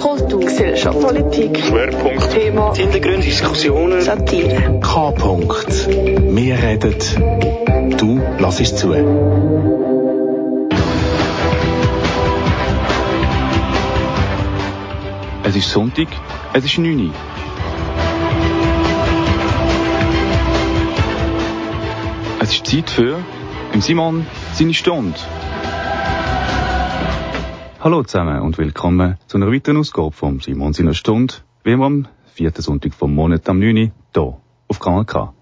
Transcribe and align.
Kultur, 0.00 0.40
Gesellschaft, 0.40 1.00
Politik, 1.00 1.58
Schwerpunkt, 1.58 2.30
Thema, 2.30 2.74
Hintergründe, 2.74 3.22
Diskussionen, 3.22 4.00
Satire. 4.00 4.80
K-Punkt. 4.80 5.88
Wir 5.88 6.56
reden, 6.62 6.94
du 7.96 8.20
lass 8.38 8.60
es 8.60 8.76
zu. 8.76 8.92
Es 15.44 15.56
ist 15.56 15.70
Sonntag, 15.70 16.08
es 16.52 16.64
ist 16.64 16.78
9 16.78 17.06
Uhr. 17.06 17.14
Es 22.40 22.52
ist 22.52 22.66
Zeit 22.66 22.90
für 22.90 23.18
Simon 23.80 24.26
seine 24.54 24.74
Stunde. 24.74 25.18
Hallo 27.86 28.02
zusammen 28.02 28.40
und 28.40 28.58
willkommen 28.58 29.16
zu 29.28 29.36
einer 29.36 29.46
weiteren 29.46 29.76
Ausgabe 29.76 30.10
vom 30.10 30.40
Simon 30.40 30.72
seiner 30.72 30.92
Stunde, 30.92 31.34
wie 31.62 31.70
immer 31.70 31.86
am 31.86 32.08
vierten 32.34 32.60
Sonntag 32.60 32.92
vom 32.94 33.14
Monat 33.14 33.48
am 33.48 33.60
9. 33.60 33.76
hier 34.12 34.36
auf 34.66 34.80
Kanal 34.80 35.04
K. 35.04 35.32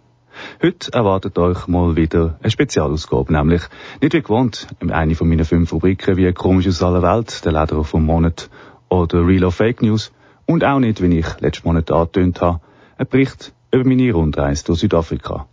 Heute 0.62 0.92
erwartet 0.92 1.38
euch 1.38 1.66
mal 1.68 1.96
wieder 1.96 2.38
eine 2.42 2.50
Spezialausgabe, 2.50 3.32
nämlich 3.32 3.62
nicht 4.02 4.12
wie 4.12 4.20
gewohnt, 4.20 4.66
in 4.80 4.90
einer 4.90 5.14
von 5.14 5.26
meinen 5.26 5.46
fünf 5.46 5.72
Rubriken 5.72 6.18
wie 6.18 6.30
komisch 6.34 6.68
aus 6.68 6.82
aller 6.82 7.00
Welt, 7.00 7.42
der 7.46 7.52
Lederer 7.52 7.82
vom 7.82 8.04
Monat 8.04 8.50
oder 8.90 9.26
Real 9.26 9.44
of 9.44 9.54
Fake 9.54 9.80
News 9.80 10.12
und 10.44 10.64
auch 10.64 10.80
nicht, 10.80 11.00
wie 11.00 11.18
ich 11.18 11.40
letzten 11.40 11.66
Monat 11.66 11.90
angetönt 11.90 12.42
habe, 12.42 12.60
ein 12.98 13.06
Bericht 13.06 13.54
über 13.70 13.88
meine 13.88 14.12
Rundreise 14.12 14.66
durch 14.66 14.80
Südafrika. 14.80 15.46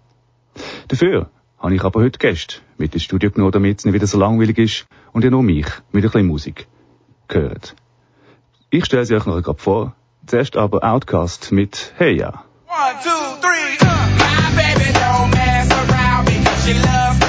Dafür 0.90 1.30
habe 1.58 1.73
ich 1.73 1.84
aber 1.85 2.02
heute 2.02 2.20
Gäste 2.20 2.58
mit 2.77 2.94
ins 2.94 3.04
Studio 3.04 3.32
genommen, 3.32 3.54
damit 3.54 3.80
es 3.80 3.85
nicht 3.85 3.94
wieder 3.94 4.08
so 4.08 4.20
langweilig 4.20 4.58
ist 4.58 4.88
und 5.13 5.23
ja 5.23 5.30
nur 5.30 5.41
mich 5.41 5.68
mit 5.94 6.04
ein 6.04 6.12
bisschen 6.12 6.27
Musik 6.27 6.68
gehört. 7.31 7.76
Ich 8.70 8.85
stelle 8.85 9.05
sie 9.05 9.16
euch 9.16 9.26
noch 9.26 9.41
gerade 9.41 9.59
vor. 9.59 9.96
Zuerst 10.27 10.55
aber 10.55 10.84
Outcast 10.84 11.51
mit 11.51 11.93
Heya. 11.98 12.43
One, 12.68 12.96
two, 13.04 13.10
three, 13.41 13.77
uh. 13.82 14.01
My 14.18 14.55
baby 14.55 14.93
don't 14.93 15.32
mess 15.32 15.70
around 15.71 16.26
because 16.26 16.63
she 16.63 16.74
loves 16.74 17.21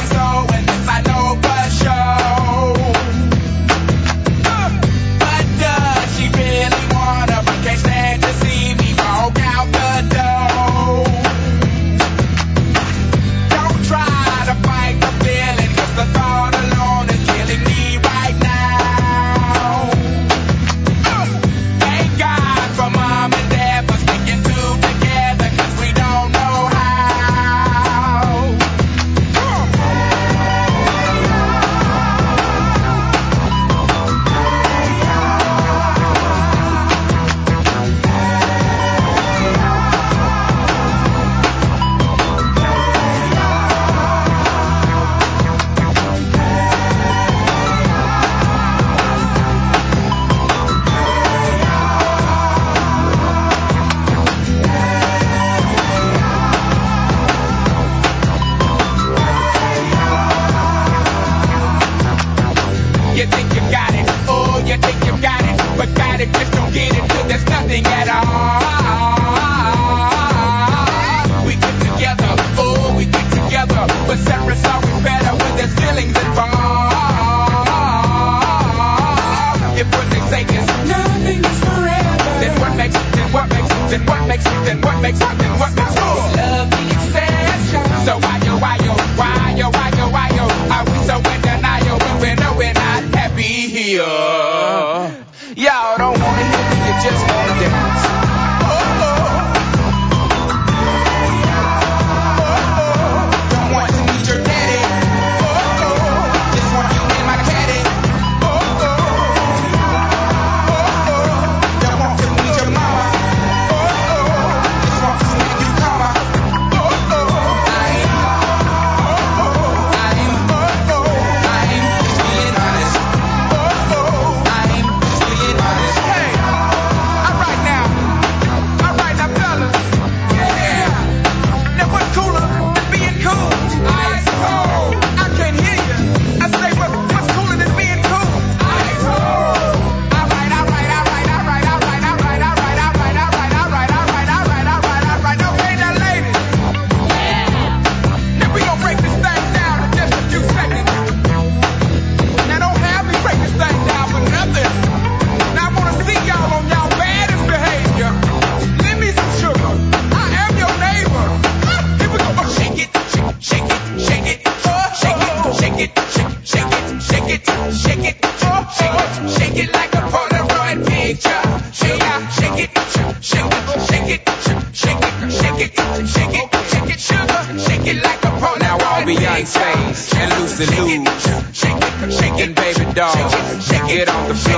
get 183.92 184.08
off 184.08 184.28
the 184.28 184.34
field. 184.34 184.51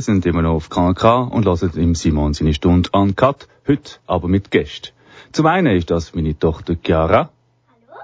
Ihr 0.00 0.04
seid 0.04 0.24
immer 0.24 0.40
noch 0.40 0.54
auf 0.54 0.70
KNK 0.70 1.30
und 1.30 1.44
hört 1.44 1.76
im 1.76 1.94
Simon 1.94 2.32
seine 2.32 2.54
Stunde 2.54 2.88
an 2.94 3.16
Cut, 3.16 3.48
heute 3.68 3.98
aber 4.06 4.28
mit 4.28 4.50
Gästen. 4.50 4.94
Zum 5.30 5.44
einen 5.44 5.76
ist 5.76 5.90
das 5.90 6.14
meine 6.14 6.38
Tochter 6.38 6.74
Chiara. 6.82 7.28
Hallo. 7.68 8.00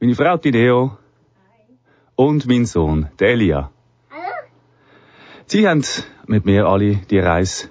Meine 0.00 0.14
Frau 0.14 0.38
Tideo. 0.38 0.96
Hi. 1.50 1.76
Und 2.16 2.46
mein 2.46 2.64
Sohn, 2.64 3.08
der 3.18 3.32
Elia. 3.32 3.70
Hallo. 4.10 4.22
Sie 5.44 5.68
haben 5.68 5.84
mit 6.26 6.46
mir 6.46 6.64
alle 6.64 6.96
die 7.10 7.18
Reise 7.18 7.68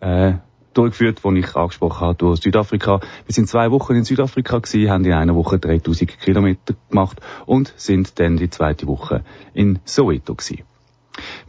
äh, 0.00 0.32
durchgeführt, 0.74 1.20
die 1.22 1.38
ich 1.38 1.54
angesprochen 1.54 2.00
habe, 2.00 2.16
durch 2.16 2.40
Südafrika. 2.40 2.98
Wir 3.24 3.32
sind 3.32 3.48
zwei 3.48 3.70
Wochen 3.70 3.94
in 3.94 4.02
Südafrika 4.02 4.58
gewesen, 4.58 4.90
haben 4.90 5.04
in 5.04 5.12
einer 5.12 5.36
Woche 5.36 5.60
3000 5.60 6.18
Kilometer 6.18 6.74
gemacht 6.88 7.20
und 7.46 7.72
sind 7.76 8.18
dann 8.18 8.36
die 8.36 8.50
zweite 8.50 8.88
Woche 8.88 9.22
in 9.54 9.78
Soweto 9.84 10.34
gewesen. 10.34 10.64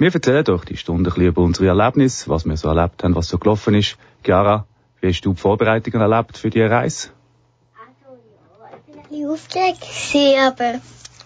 Wir 0.01 0.11
erzählen 0.11 0.49
euch 0.49 0.65
die 0.65 0.77
Stunde 0.77 1.11
ein 1.11 1.13
bisschen 1.13 1.27
über 1.27 1.43
unsere 1.43 1.67
Erlebnisse, 1.67 2.27
was 2.27 2.43
wir 2.45 2.57
so 2.57 2.69
erlebt 2.69 3.03
haben, 3.03 3.13
was 3.13 3.27
so 3.27 3.37
gelaufen 3.37 3.75
ist. 3.75 3.97
Chiara, 4.23 4.65
wie 4.99 5.09
hast 5.09 5.21
du 5.21 5.33
die 5.33 5.39
Vorbereitungen 5.39 6.01
erlebt 6.01 6.39
für 6.39 6.49
diese 6.49 6.71
Reise? 6.71 7.09
Also, 7.77 8.17
ja, 8.17 8.77
ich 8.77 8.91
bin 8.91 8.99
ein 8.99 9.07
bisschen 9.07 9.29
aufgeregt, 9.29 9.81
gewesen, 9.81 10.39
aber 10.39 10.81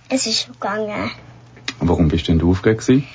es 0.10 0.28
ist 0.28 0.42
schon 0.42 0.56
gegangen. 0.56 1.10
Und 1.80 1.88
warum 1.88 2.10
bist 2.10 2.28
du 2.28 2.34
denn 2.34 2.46
aufgeregt 2.46 2.82
gewesen? 2.82 3.08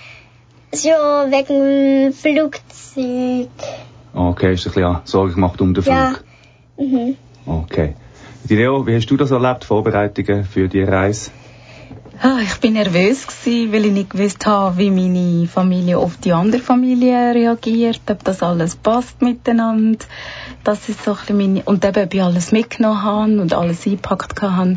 Ja, 0.73 1.27
wegen 1.31 2.05
dem 2.05 2.13
Flugzeug. 2.15 3.51
Okay, 4.15 4.55
hast 4.55 4.65
du 4.65 4.71
ein 4.71 4.73
bisschen 4.73 4.97
Sorge 5.05 5.35
gemacht 5.35 5.61
um 5.61 5.75
den 5.75 5.83
Flug? 5.83 5.95
Ja. 5.95 6.15
Mhm. 6.79 7.17
Okay. 7.45 7.97
Leo, 8.49 8.87
wie 8.87 8.97
hast 8.97 9.11
du 9.11 9.19
das 9.19 9.31
erlebt, 9.31 9.65
Vorbereitungen 9.65 10.45
für 10.45 10.69
die 10.69 10.85
Reise? 10.85 11.33
Ah, 12.23 12.41
ich 12.43 12.61
bin 12.61 12.75
nervös 12.75 13.27
gewesen, 13.27 13.73
weil 13.73 13.87
ich 13.87 13.93
nicht 13.93 14.11
gewusst 14.11 14.45
habe, 14.45 14.77
wie 14.77 14.91
meine 14.91 15.47
Familie 15.47 15.97
auf 15.97 16.19
die 16.19 16.35
andere 16.35 16.61
Familie 16.61 17.35
reagiert, 17.35 18.03
ob 18.11 18.23
das 18.25 18.43
alles 18.43 18.77
passt 18.77 19.23
miteinander. 19.23 20.05
Das 20.63 20.91
ist 20.91 21.03
so 21.03 21.13
ein 21.13 21.17
bisschen 21.17 21.37
meine, 21.39 21.63
und 21.63 21.83
eben, 21.83 22.05
ob 22.05 22.13
ich 22.13 22.23
alles 22.23 22.53
mitgenommen 22.53 23.03
habe 23.03 23.41
und 23.41 23.55
alles 23.55 23.87
eingepackt 23.87 24.43
habe. 24.43 24.77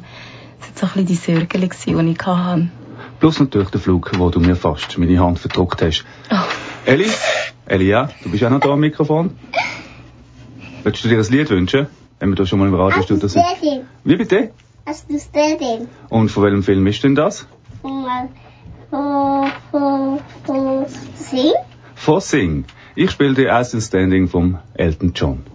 Das 0.62 0.82
waren 0.82 0.90
so 0.96 1.00
ein 1.00 1.06
bisschen 1.06 1.06
die 1.06 1.16
Sorgen, 1.16 2.06
die 2.06 2.12
ich 2.14 2.26
hatte. 2.26 2.70
Plus 3.20 3.40
natürlich 3.42 3.70
der 3.72 3.82
Flug, 3.82 4.12
wo 4.18 4.30
du 4.30 4.40
mir 4.40 4.56
fast 4.56 4.98
meine 4.98 5.20
Hand 5.20 5.40
verdruckt 5.40 5.82
hast. 5.82 6.06
Oh. 6.32 6.36
Elli? 6.86 7.10
Elia, 7.66 8.10
du 8.24 8.32
bist 8.32 8.46
auch 8.46 8.52
noch 8.52 8.62
da 8.62 8.70
am 8.70 8.80
Mikrofon. 8.80 9.32
Willst 10.84 11.04
du 11.04 11.10
dir 11.10 11.18
ein 11.18 11.30
Lied 11.30 11.50
wünschen? 11.50 11.88
Wenn 12.20 12.30
wir 12.30 12.36
da 12.38 12.46
schon 12.46 12.60
mal 12.60 12.70
im 12.70 12.76
Radiostudio 12.76 13.28
sind. 13.28 13.44
Wie 14.06 14.16
bitte? 14.16 14.52
Hast 14.86 15.10
du 15.10 15.18
Standing? 15.18 15.88
Und 16.10 16.30
von 16.30 16.44
welchem 16.44 16.62
Film 16.62 16.86
ist 16.88 17.02
denn 17.06 17.16
das? 17.16 17.48
Von, 17.82 18.30
von 20.46 20.86
Sing? 21.16 21.54
Von 21.96 22.20
Sing. 22.20 22.66
Ich 22.94 23.12
spiele 23.12 23.34
die 23.34 23.48
As 23.48 23.72
Standing 23.72 24.28
vom 24.28 24.60
Elton 24.74 25.14
John. 25.16 25.53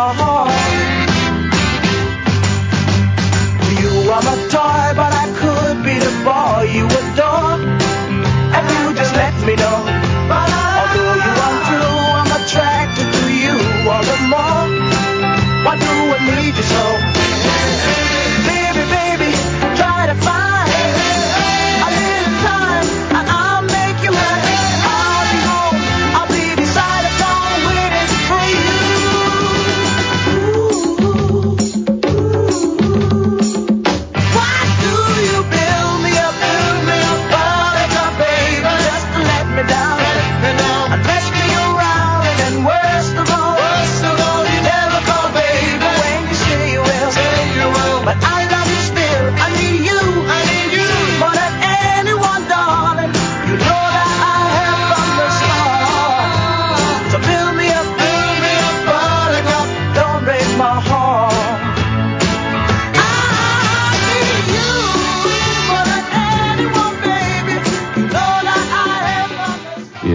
You 0.00 0.08
are 4.10 4.22
my 4.22 4.36
toy, 4.48 4.92
but 4.96 5.12
I 5.12 5.26
could 5.40 5.84
be 5.84 5.94
the 5.98 6.10
boy 6.24 6.72
you 6.72 6.86
adore. 6.86 7.09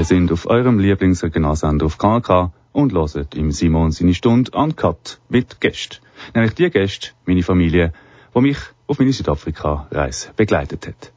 Sind 0.06 0.32
auf 0.32 0.48
eurem 0.48 0.80
Lieblingsregionalsender 0.80 1.86
auf 1.86 1.98
KK 1.98 2.52
und 2.72 2.94
hört 2.94 3.36
im 3.36 3.52
Simon 3.52 3.92
seine 3.92 4.14
Stunde 4.14 4.52
uncut 4.52 5.20
mit 5.30 5.60
Gästen. 5.60 5.98
Nämlich 6.34 6.54
die 6.54 6.70
Gäste, 6.70 7.10
meine 7.26 7.44
Familie, 7.44 7.92
die 8.34 8.42
mich 8.42 8.58
auf 8.88 9.00
meine 9.00 9.14
Südafrika-Reise 9.14 10.30
begleitet 10.36 10.88
hat. 10.88 11.12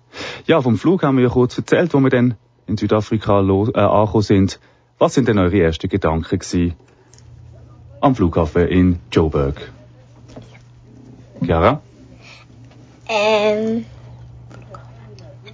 Ja, 0.47 0.61
vom 0.63 0.79
Flug 0.79 1.03
haben 1.03 1.17
wir 1.17 1.25
ja 1.25 1.31
kurz 1.31 1.59
erzählt, 1.59 1.93
wo 1.95 2.01
wir 2.01 2.11
dann 2.11 2.35
in 2.67 2.77
Südafrika 2.77 3.41
äh, 3.41 3.43
angekommen 3.43 4.23
sind. 4.23 4.61
Was 4.99 5.15
sind 5.15 5.29
denn 5.29 5.39
eure 5.39 5.61
ersten 5.61 5.89
Gedanken 5.89 6.39
gewesen 6.39 6.75
am 8.01 8.15
Flughafen 8.15 8.69
in 8.69 8.99
Joburg? 9.13 9.73
Chiara? 11.45 11.81
Ähm, 13.09 13.85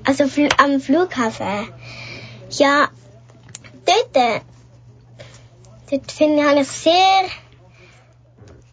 also 0.04 0.24
am 0.58 0.80
Flughafen. 0.80 1.68
Ja, 2.50 2.88
dort, 3.86 4.16
äh, 4.16 4.40
dort 5.90 6.12
finde 6.12 6.42
ich 6.42 6.48
eigentlich 6.48 6.68
sehr, 6.68 7.22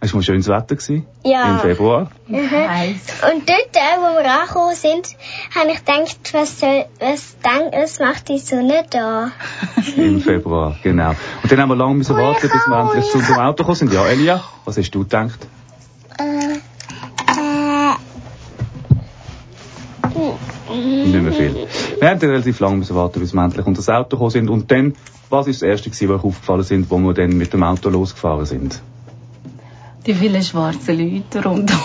Es 0.03 0.11
war 0.13 0.17
mal 0.17 0.23
schönes 0.23 0.47
Wetter 0.47 0.75
gewesen, 0.75 1.05
Ja. 1.23 1.51
im 1.51 1.59
Februar. 1.59 2.09
Heiß. 2.29 2.99
und 3.33 3.47
dort, 3.47 3.75
äh, 3.75 3.97
wo 3.99 4.17
wir 4.23 4.31
angekommen 4.31 4.75
sind, 4.75 5.15
habe 5.55 5.71
ich 5.71 5.79
gedacht, 5.85 6.33
was 6.33 6.59
soll, 6.59 6.85
was 6.99 7.35
denk, 7.39 7.73
was 7.73 7.99
macht 7.99 8.27
die 8.29 8.39
Sonne 8.39 8.83
da? 8.89 9.31
Im 9.97 10.21
Februar, 10.21 10.75
genau. 10.81 11.11
Und 11.43 11.51
dann 11.51 11.61
haben 11.61 11.69
wir 11.69 11.75
lange 11.75 11.95
müssen 11.95 12.15
warten, 12.17 12.49
bis 12.49 12.67
wir 12.67 12.79
endlich 12.79 13.05
zu 13.11 13.17
unserem 13.19 13.39
Auto 13.39 13.57
gekommen 13.63 13.75
sind. 13.75 13.93
Ja, 13.93 14.05
Elia, 14.07 14.43
was 14.65 14.77
hast 14.77 14.89
du 14.91 14.99
gedacht? 15.01 15.39
Äh, 16.17 16.57
Nicht 20.73 21.21
mehr 21.21 21.33
viel. 21.33 21.67
Wir 21.99 22.09
haben 22.09 22.19
relativ 22.19 22.59
lange 22.59 22.77
müssen 22.77 22.95
warten, 22.95 23.19
bis 23.19 23.33
wir 23.33 23.43
endlich 23.43 23.65
unter 23.65 23.79
das 23.79 23.89
Auto 23.89 24.09
gekommen 24.09 24.31
sind. 24.31 24.49
Und 24.49 24.71
dann, 24.71 24.93
was 25.29 25.47
ist 25.47 25.61
das 25.61 25.69
Erste 25.69 25.89
gewesen, 25.89 26.09
was 26.09 26.19
euch 26.19 26.25
aufgefallen 26.25 26.63
sind, 26.63 26.91
wo 26.91 26.97
wir 26.97 27.13
dann 27.13 27.37
mit 27.37 27.53
dem 27.53 27.63
Auto 27.63 27.89
losgefahren 27.89 28.45
sind? 28.45 28.81
Die 30.05 30.13
vielen 30.13 30.41
schwarzen 30.41 30.97
Leute 30.97 31.43
rundum. 31.43 31.79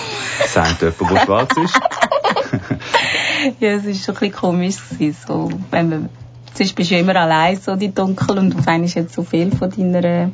Sagt 0.47 0.81
jemand, 0.81 1.01
der 1.01 1.21
schwarz 1.25 1.57
ist? 1.63 1.81
ja, 3.61 3.73
es 3.73 3.87
war 3.87 3.95
schon 3.95 4.15
ein 4.15 4.21
bisschen 4.21 4.33
komisch. 4.33 4.77
Gewesen, 4.91 5.17
so, 5.27 5.51
wenn 5.71 5.89
man, 5.89 6.09
sonst 6.55 6.75
bist 6.75 6.91
du 6.91 6.95
ja 6.95 7.01
immer 7.01 7.17
allein, 7.17 7.57
so 7.57 7.77
die 7.77 7.93
Dunkel, 7.93 8.39
und 8.39 8.57
auf 8.57 8.67
einmal 8.67 8.87
ist 8.87 8.95
jetzt 8.95 9.15
so 9.15 9.23
viel 9.23 9.51
von 9.55 9.71
deiner, 9.71 10.31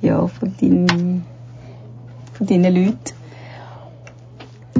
ja, 0.00 0.26
von 0.26 0.54
deinen, 0.60 1.24
von 2.34 2.46
deinen 2.46 2.74
Leuten. 2.74 3.17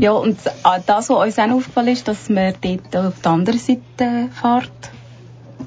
Ja, 0.01 0.13
und 0.13 0.39
ah, 0.63 0.79
das, 0.85 1.11
was 1.11 1.27
uns 1.27 1.39
auch 1.39 1.51
aufgefallen 1.57 1.89
ist, 1.89 2.07
dass 2.07 2.29
man 2.29 2.55
dort 2.61 2.97
auf 2.97 3.21
der 3.21 3.33
anderen 3.33 3.59
Seite 3.59 4.29
fährt. 4.41 4.71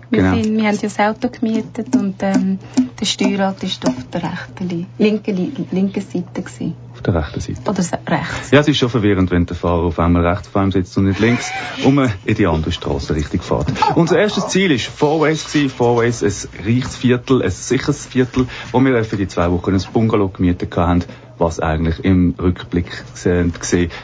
Wir, 0.10 0.24
Genau. 0.24 0.36
sind, 0.36 0.58
wir 0.58 0.68
haben 0.68 0.76
ja 0.76 0.82
das 0.82 1.00
Auto 1.00 1.30
gemietet 1.30 1.96
und 1.96 2.16
ähm, 2.22 2.60
der 3.00 3.06
Steuerrad 3.06 3.62
war 3.64 3.90
auf 3.90 4.04
der 4.14 4.24
rechten, 4.24 4.68
Li- 4.70 4.86
linken, 4.98 5.36
Li- 5.38 5.54
linken 5.72 6.02
Seite. 6.02 6.42
Gewesen. 6.42 6.76
Auf 6.94 7.02
der 7.02 7.16
rechten 7.16 7.40
Seite. 7.40 7.62
Oder 7.62 7.80
rechts. 7.80 8.52
Ja, 8.52 8.60
es 8.60 8.68
ist 8.68 8.78
schon 8.78 8.90
verwirrend, 8.90 9.32
wenn 9.32 9.46
der 9.46 9.56
Fahrer 9.56 9.84
auf 9.84 10.00
einmal 10.00 10.26
rechts 10.28 10.50
vor 10.50 10.62
einem 10.62 10.72
sitzt 10.74 10.98
und 10.98 11.06
nicht 11.06 11.20
links, 11.22 11.50
und 11.86 11.96
man 11.96 12.12
in 12.26 12.36
die 12.36 12.46
andere 12.46 12.74
Straße 12.74 13.16
richtig 13.16 13.42
fährt. 13.42 13.68
Unser 13.96 14.20
erstes 14.20 14.50
Ziel 14.50 14.72
war 14.72 14.78
Fourways. 14.80 15.46
gewesen. 15.46 15.70
Fourways, 15.70 16.24
ein 16.24 16.50
reiches 16.66 16.98
Viertel, 16.98 17.42
ein 17.42 17.52
sicheres 17.52 18.06
Viertel, 18.06 18.48
wo 18.74 18.82
wir 18.82 19.04
für 19.06 19.16
die 19.18 19.30
zwei 19.30 19.50
Wochen 19.50 19.74
ein 19.74 19.82
Bungalow 19.94 20.28
gemietet 20.28 20.76
haben, 20.76 21.04
was 21.42 21.60
eigentlich 21.60 22.06
im 22.06 22.36
Rückblick 22.40 23.04
gesehen, 23.12 23.54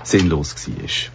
sinnlos 0.03 0.55
war. 0.67 1.11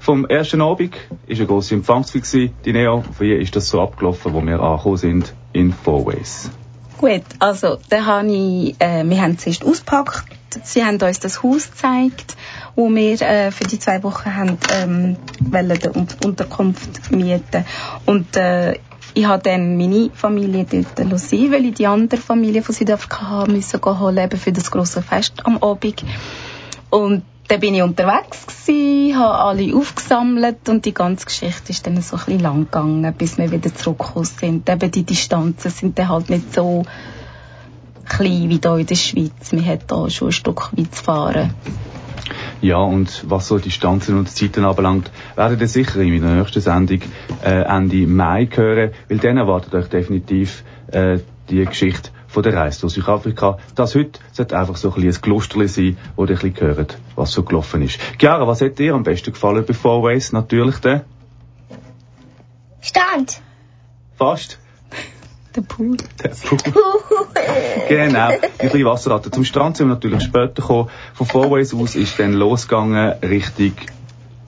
Vom 0.00 0.24
ersten 0.26 0.60
Abend 0.60 0.94
war 0.94 1.36
eine 1.36 1.46
grosse 1.46 1.74
Empfangsfeier. 1.74 2.48
Die 2.64 2.72
Neo, 2.72 3.04
wie 3.18 3.34
ist 3.34 3.56
das 3.56 3.68
so 3.68 3.82
abgelaufen, 3.82 4.32
wo 4.32 4.40
wir 4.40 4.60
angekommen 4.60 4.96
sind 4.96 5.34
in 5.52 5.72
Fourways? 5.72 6.48
Gut, 6.98 7.24
also 7.40 7.78
da 7.88 8.04
habe 8.06 8.28
ich, 8.28 8.76
äh, 8.78 9.02
wir 9.04 9.20
haben 9.20 9.36
zuerst 9.36 9.64
ausgepackt. 9.64 10.24
Sie 10.62 10.84
haben 10.84 11.02
uns 11.02 11.18
das 11.18 11.42
Haus 11.42 11.68
gezeigt, 11.72 12.36
wo 12.76 12.88
wir 12.88 13.20
äh, 13.20 13.50
für 13.50 13.64
die 13.64 13.80
zwei 13.80 14.00
Wochen 14.04 14.34
haben, 14.36 14.58
ähm, 14.72 15.16
wollen 15.40 15.76
die 15.76 15.88
Un- 15.88 16.06
Unterkunft 16.24 17.10
mieten. 17.10 17.64
Und 18.06 18.36
äh, 18.36 18.78
ich 19.14 19.26
habe 19.26 19.42
dann 19.42 19.76
meine 19.76 20.10
Familie 20.12 20.66
dort 20.68 21.20
sein, 21.20 21.52
weil 21.52 21.66
ich 21.66 21.74
die 21.74 21.86
andere 21.86 22.20
Familie 22.20 22.62
von 22.62 22.74
Südafrika 22.74 23.28
haben 23.28 23.52
müssen 23.52 23.80
holen, 23.84 24.30
für 24.30 24.52
das 24.52 24.70
große 24.70 25.02
Fest 25.02 25.34
am 25.44 25.58
Abend. 25.58 26.04
Und 26.90 27.22
dann 27.48 27.60
bin 27.60 27.74
ich 27.74 27.82
unterwegs 27.82 28.46
gsi, 28.46 29.14
habe 29.16 29.34
alle 29.34 29.76
aufgesammelt 29.76 30.68
und 30.68 30.84
die 30.86 30.94
ganze 30.94 31.26
Geschichte 31.26 31.70
ist 31.70 31.86
dann 31.86 32.00
so 32.00 32.18
ein 32.26 32.38
lang 32.40 32.64
gegangen, 32.64 33.14
bis 33.16 33.38
wir 33.38 33.50
wieder 33.50 33.72
zurückgekommen 33.74 34.24
sind. 34.24 34.68
Eben 34.68 34.90
die 34.90 35.04
Distanzen 35.04 35.70
sind 35.70 35.98
dann 35.98 36.08
halt 36.08 36.30
nicht 36.30 36.54
so 36.54 36.84
klein 38.06 38.48
wie 38.48 38.60
hier 38.62 38.76
in 38.76 38.86
der 38.86 38.94
Schweiz. 38.94 39.52
Man 39.52 39.66
hat 39.66 39.82
da 39.88 40.08
schon 40.10 40.28
ein 40.28 40.32
Stück 40.32 40.70
weit 40.76 40.94
zu 40.94 41.04
fahren. 41.04 41.54
Ja, 42.64 42.78
und 42.78 43.28
was 43.28 43.48
so 43.48 43.58
Distanzen 43.58 44.16
und 44.16 44.30
Zeiten 44.30 44.64
anbelangt, 44.64 45.10
werdet 45.36 45.60
ihr 45.60 45.68
sicher 45.68 46.00
in 46.00 46.14
meiner 46.14 46.34
nächsten 46.36 46.62
Sendung 46.62 47.00
äh, 47.44 47.60
Ende 47.60 48.06
Mai 48.06 48.48
hören, 48.50 48.92
weil 49.10 49.18
dann 49.18 49.36
erwartet 49.36 49.74
euch 49.74 49.88
definitiv 49.88 50.64
äh, 50.90 51.18
die 51.50 51.62
Geschichte 51.66 52.08
von 52.26 52.42
der 52.42 52.54
Reise 52.54 52.80
durch 52.80 52.94
Südafrika. 52.94 53.58
Das 53.74 53.94
heute 53.94 54.18
sollte 54.32 54.58
einfach 54.58 54.76
so 54.76 54.88
ein 54.88 54.94
bisschen 54.94 55.14
ein 55.14 55.20
Klusterli 55.20 55.68
sein, 55.68 55.98
wo 56.16 56.24
ihr 56.24 56.30
ein 56.30 56.36
bisschen 56.38 56.74
hört, 56.74 56.96
was 57.16 57.32
so 57.32 57.42
gelaufen 57.42 57.82
ist. 57.82 58.00
Chiara, 58.18 58.48
was 58.48 58.62
hat 58.62 58.78
dir 58.78 58.94
am 58.94 59.02
besten 59.02 59.34
gefallen 59.34 59.66
bei 59.66 59.74
Fourways? 59.74 60.32
Natürlich 60.32 60.78
der? 60.78 61.04
Stand. 62.80 63.42
Fast. 64.16 64.58
Der 65.54 65.62
Pool. 65.62 65.96
Der 66.22 66.30
Pool. 66.30 66.58
genau, 67.88 68.30
die 68.60 68.66
kleine 68.66 68.84
Wasserratte. 68.86 69.30
Zum 69.30 69.44
Strand 69.44 69.76
sind 69.76 69.86
wir 69.86 69.94
natürlich 69.94 70.22
später 70.22 70.62
gekommen. 70.62 70.88
Von 71.14 71.26
Fourways 71.26 71.72
aus 71.74 71.94
ist 71.94 72.18
dann 72.18 72.32
losgegangen 72.32 73.14
Richtung 73.22 73.72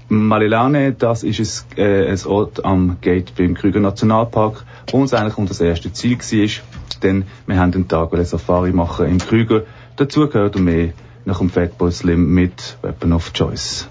Malilane. 0.09 0.93
Das 0.93 1.23
ist 1.23 1.67
ein, 1.77 1.79
äh, 1.79 2.11
ein 2.11 2.27
Ort 2.27 2.65
am 2.65 2.97
Gate 3.01 3.35
beim 3.37 3.55
Krüger 3.55 3.81
Nationalpark, 3.81 4.65
wo 4.91 5.01
uns 5.01 5.15
eigentlich 5.15 5.39
unser 5.39 5.65
erstes 5.65 5.93
Ziel 5.93 6.19
war. 6.19 7.01
Denn 7.03 7.25
wir 7.47 7.59
haben 7.59 7.73
den 7.73 7.87
Tag 7.87 8.13
eine 8.13 8.25
Safari 8.25 8.73
machen 8.73 9.07
im 9.07 9.19
Krüger. 9.19 9.63
Dazu 9.97 10.29
gehört 10.29 10.59
mehr 10.59 10.93
nach 11.25 11.39
dem 11.39 11.51
Fatboy 11.51 11.91
Slim 11.93 12.35
mit 12.35 12.79
Weapon 12.83 13.13
of 13.13 13.33
Choice. 13.33 13.89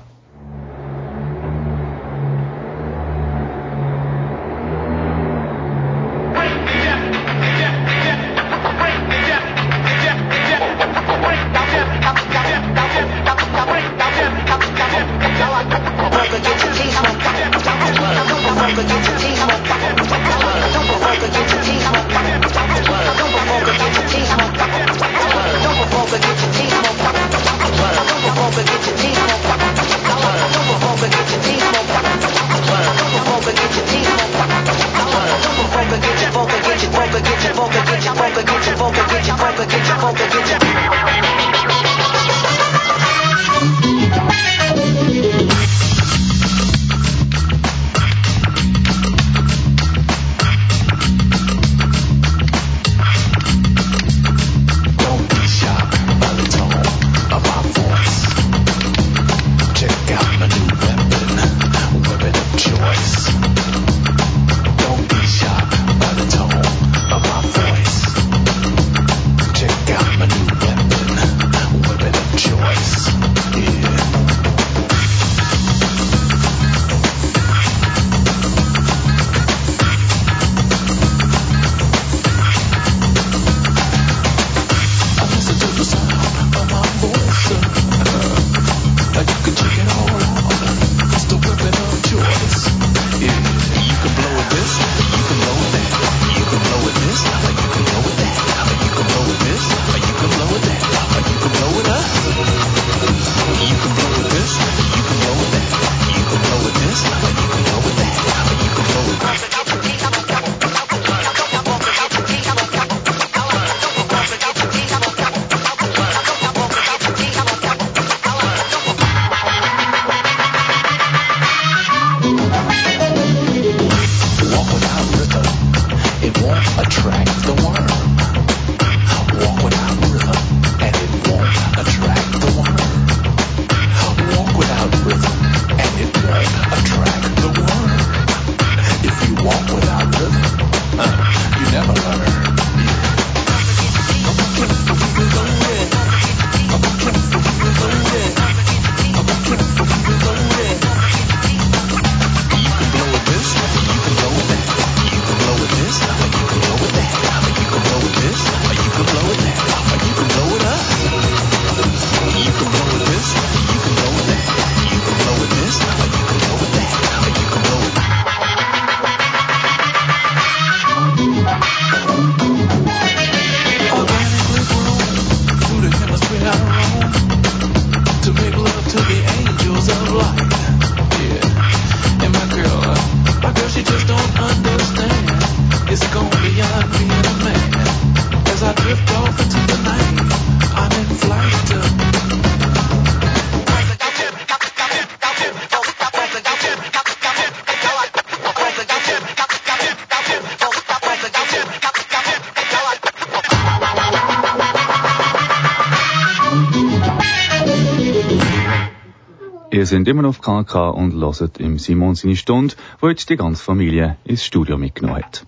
Seid 210.05 210.11
immer 210.11 210.21
noch 210.21 210.37
auf 210.37 210.41
KK 210.41 210.91
und 210.91 211.15
hört 211.15 211.57
im 211.57 211.79
Simon 211.79 212.13
seine 212.13 212.35
Stunde, 212.35 212.75
wo 213.01 213.09
jetzt 213.09 213.27
die 213.27 213.37
ganze 213.37 213.63
Familie 213.63 214.17
ins 214.23 214.45
Studio 214.45 214.77
mitgenommen 214.77 215.23
hat. 215.23 215.47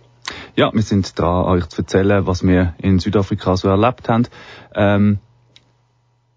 Ja, 0.55 0.71
wir 0.73 0.81
sind 0.81 1.19
dran, 1.19 1.45
euch 1.45 1.67
zu 1.67 1.83
erzählen, 1.83 2.25
was 2.25 2.41
wir 2.41 2.73
in 2.79 2.97
Südafrika 2.97 3.55
so 3.55 3.67
erlebt 3.67 4.09
haben. 4.09 4.27
Ähm, 4.73 5.19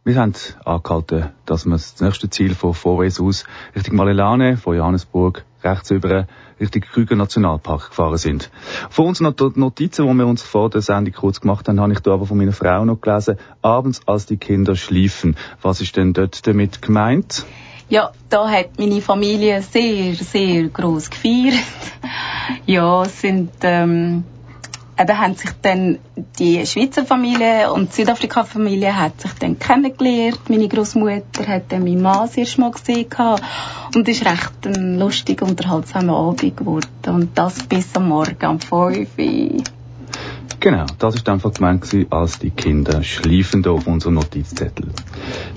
wir 0.05 0.17
haben 0.17 0.35
angehalten, 0.67 1.31
dass 1.47 1.65
wir 1.65 1.73
das 1.73 1.99
nächste 2.03 2.29
Ziel 2.29 2.55
von 2.55 2.75
Fourways 2.75 3.23
aus 3.23 3.47
Richtung 3.75 3.97
Malelane, 3.97 4.59
von 4.59 4.77
Johannesburg, 4.77 5.47
rechts 5.65 5.91
über 5.91 6.27
Richtung 6.61 6.83
Krüger 6.83 7.17
Nationalpark 7.17 7.89
gefahren 7.89 8.19
sind. 8.19 8.51
Von 8.91 9.07
unseren 9.07 9.35
Notizen, 9.55 10.07
die 10.07 10.15
wir 10.15 10.27
uns 10.27 10.43
vor 10.43 10.69
der 10.69 10.83
Sendung 10.83 11.15
kurz 11.15 11.41
gemacht 11.41 11.67
haben, 11.69 11.81
habe 11.81 11.95
ich 11.95 12.01
da 12.01 12.13
aber 12.13 12.27
von 12.27 12.37
meiner 12.37 12.53
Frau 12.53 12.85
noch 12.85 13.01
gelesen, 13.01 13.39
abends 13.63 14.07
als 14.07 14.27
die 14.27 14.37
Kinder 14.37 14.77
schliefen. 14.77 15.37
Was 15.63 15.81
ist 15.81 15.97
denn 15.97 16.13
dort 16.13 16.47
damit 16.47 16.83
gemeint? 16.83 17.47
Ja, 17.91 18.13
da 18.29 18.49
hat 18.49 18.79
meine 18.79 19.03
Familie 19.03 19.63
sehr, 19.63 20.15
sehr 20.15 20.69
groß 20.69 21.11
gefeiert. 21.11 21.59
ja, 22.67 23.05
sind, 23.05 23.51
ähm, 23.63 24.23
eben 24.97 25.19
haben 25.19 25.35
sich 25.35 25.51
dann 25.61 25.99
die 26.39 26.65
Schweizer 26.67 27.05
Familie 27.05 27.73
und 27.73 27.91
die 27.91 27.97
Südafrika-Familie 27.97 28.97
hat 28.97 29.21
sich 29.21 29.33
dann 29.41 29.59
kennengelernt. 29.59 30.49
Meine 30.49 30.69
Großmutter 30.69 31.49
hat 31.49 31.73
dann 31.73 31.83
meinen 31.83 32.01
Mann 32.01 32.31
das 32.33 32.59
Mal 32.59 32.71
gesehen 32.71 33.09
und 33.97 34.09
ist 34.09 34.25
recht 34.25 34.67
ein 34.67 34.97
lustig 35.01 35.43
unterhaltsamer 35.43 36.17
Abend 36.17 36.57
geworden 36.57 36.87
und 37.07 37.37
das 37.37 37.61
bis 37.65 37.97
am 37.97 38.09
Morgen 38.09 38.47
um 38.47 38.61
5 38.61 39.19
Uhr. 39.19 39.65
Genau, 40.59 40.87
das 40.99 41.15
ist 41.15 41.29
einfach 41.29 41.53
gemeint 41.53 41.83
gewesen, 41.83 42.11
als 42.11 42.39
die 42.39 42.51
Kinder 42.51 43.03
schliefen 43.03 43.63
da 43.63 43.71
auf 43.71 43.87
unserem 43.87 44.15
Notizzettel. 44.15 44.89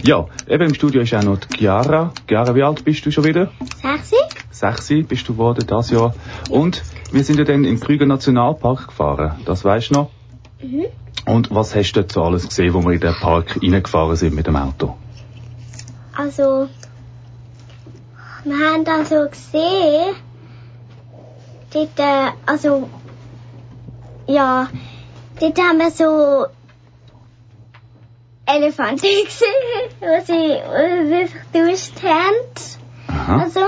Ja, 0.03 0.27
eben 0.47 0.67
im 0.67 0.73
Studio 0.73 1.01
ist 1.01 1.13
auch 1.13 1.23
noch 1.23 1.39
die 1.39 1.57
Chiara. 1.57 2.13
Chiara, 2.27 2.55
wie 2.55 2.63
alt 2.63 2.85
bist 2.85 3.05
du 3.05 3.11
schon 3.11 3.23
wieder? 3.25 3.51
Sechsi? 3.81 4.15
Sechsi 4.51 5.03
bist 5.03 5.27
du 5.27 5.33
geworden 5.33 5.65
das 5.67 5.89
Jahr. 5.89 6.13
Und 6.49 6.83
Wir 7.13 7.23
sind 7.23 7.37
ja 7.37 7.45
dann 7.45 7.63
im 7.63 7.79
Krüger 7.79 8.07
Nationalpark 8.07 8.87
gefahren, 8.87 9.33
das 9.45 9.63
weisst 9.63 9.91
du 9.91 9.93
noch? 9.93 10.09
Mhm. 10.63 10.85
Und 11.27 11.51
was 11.51 11.75
hast 11.75 11.91
du 11.91 12.01
dort 12.01 12.11
so 12.11 12.23
alles 12.23 12.49
gesehen, 12.49 12.73
wo 12.73 12.81
wir 12.81 12.93
in 12.93 13.01
den 13.01 13.13
Park 13.13 13.59
reingefahren 13.61 14.15
sind 14.15 14.33
mit 14.33 14.47
dem 14.47 14.55
Auto? 14.55 14.97
Also, 16.17 16.69
wir 18.43 18.57
haben 18.57 18.83
da 18.83 19.05
so 19.05 19.29
gesehen, 19.29 20.15
dort, 21.71 21.99
äh, 21.99 22.31
also, 22.47 22.89
ja, 24.27 24.67
dort 25.39 25.59
haben 25.59 25.77
wir 25.79 25.91
so 25.91 26.45
Elefanten 28.45 28.97
gesehen, 29.01 29.89
wo 29.99 30.25
sie, 30.25 31.27
geduscht 31.51 32.03
haben. 32.03 32.35
Aha. 33.07 33.43
Also, 33.43 33.61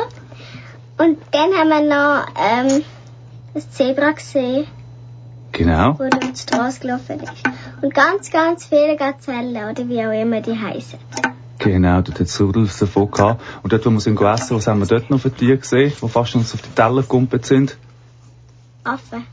und 0.97 1.17
dann 1.31 1.53
haben 1.53 1.69
wir 1.69 1.81
noch 1.81 2.25
ähm, 2.39 2.83
das 3.53 3.69
Zebra 3.71 4.11
gesehen, 4.11 4.67
Genau. 5.51 5.97
wo 5.97 6.09
durch 6.09 6.33
die 6.33 6.39
Straße 6.39 6.81
gelaufen 6.81 7.21
ist. 7.21 7.31
Und 7.81 7.93
ganz, 7.93 8.29
ganz 8.29 8.65
viele 8.65 8.97
Gazellen, 8.97 9.55
oder 9.55 9.87
wie 9.87 10.05
auch 10.05 10.11
immer 10.11 10.41
die 10.41 10.57
heißen. 10.59 10.99
Genau, 11.59 12.01
dort 12.01 12.19
hat 12.19 12.27
es 12.27 12.39
Rudolf 12.41 12.77
davon 12.77 13.09
gehabt. 13.09 13.41
Und 13.63 13.71
dort, 13.71 13.85
wo 13.85 13.89
wir 13.89 13.99
sind 14.01 14.17
gegessen, 14.17 14.57
was 14.57 14.67
haben 14.67 14.79
wir 14.79 14.87
dort 14.87 15.09
noch 15.09 15.19
für 15.19 15.31
Tiere 15.31 15.57
gesehen, 15.57 15.93
die 16.01 16.09
fast 16.09 16.35
uns 16.35 16.53
auf 16.53 16.61
die 16.61 16.69
Teller 16.69 17.01
gegumpelt 17.01 17.45
sind? 17.45 17.77
Affen. 18.83 19.25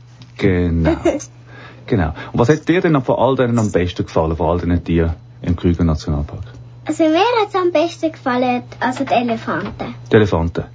Genau. 0.43 0.97
genau. 1.87 2.13
Und 2.31 2.39
was 2.39 2.49
hat 2.49 2.67
dir 2.67 2.81
denn 2.81 3.01
von 3.01 3.15
all 3.15 3.35
denen 3.35 3.57
am 3.57 3.71
besten 3.71 4.05
gefallen, 4.05 4.35
von 4.35 4.49
all 4.49 4.59
diesen 4.59 4.83
Tieren 4.83 5.13
im 5.41 5.55
Krüger 5.55 5.83
Nationalpark? 5.83 6.43
Also 6.85 7.03
mir 7.05 7.19
hat 7.39 7.47
es 7.49 7.55
am 7.55 7.71
besten 7.71 8.11
gefallen, 8.11 8.63
also 8.79 9.05
die 9.05 9.13
Elefanten. 9.13 9.95
Die 10.11 10.15
Elefanten. 10.15 10.65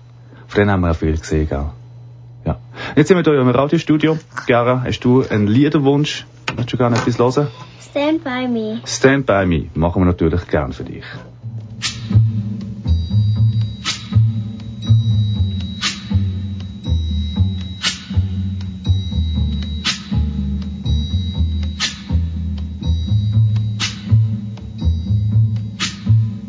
Von 0.46 0.58
denen 0.58 0.70
haben 0.70 0.80
wir 0.80 0.88
ja 0.88 0.94
viel 0.94 1.18
gesehen, 1.18 1.48
gell? 1.48 1.66
Ja. 2.46 2.58
Jetzt 2.96 3.08
sind 3.08 3.18
wir 3.18 3.30
hier 3.30 3.40
im 3.40 3.48
Radiostudio. 3.48 4.16
Gera, 4.46 4.82
hast 4.84 5.00
du 5.00 5.22
einen 5.28 5.46
Liederwunsch? 5.46 6.26
Möchtest 6.56 6.72
du 6.72 6.76
gerne 6.78 6.96
etwas 6.96 7.18
hören? 7.18 7.48
Stand 7.90 8.24
by 8.24 8.48
me. 8.48 8.80
Stand 8.86 9.26
by 9.26 9.44
me. 9.44 9.68
Machen 9.74 10.02
wir 10.02 10.06
natürlich 10.06 10.46
gern 10.48 10.72
für 10.72 10.84
dich. 10.84 11.04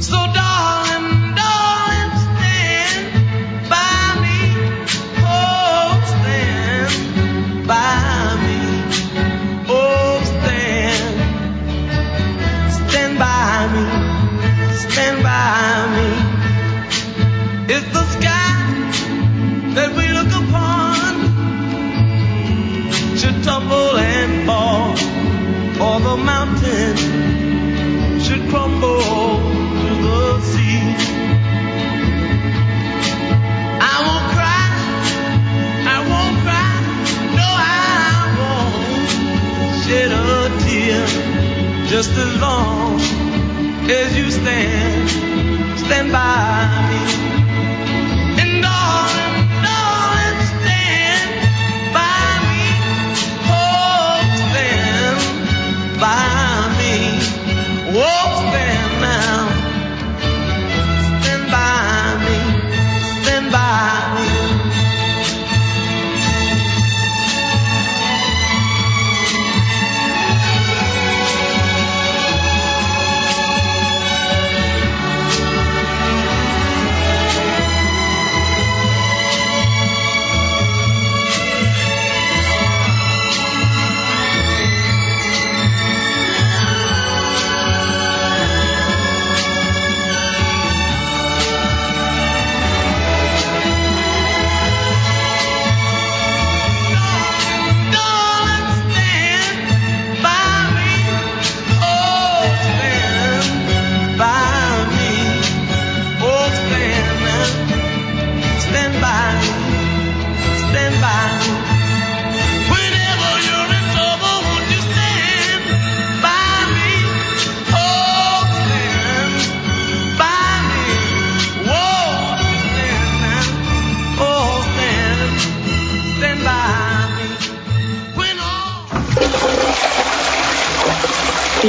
So 0.00 0.30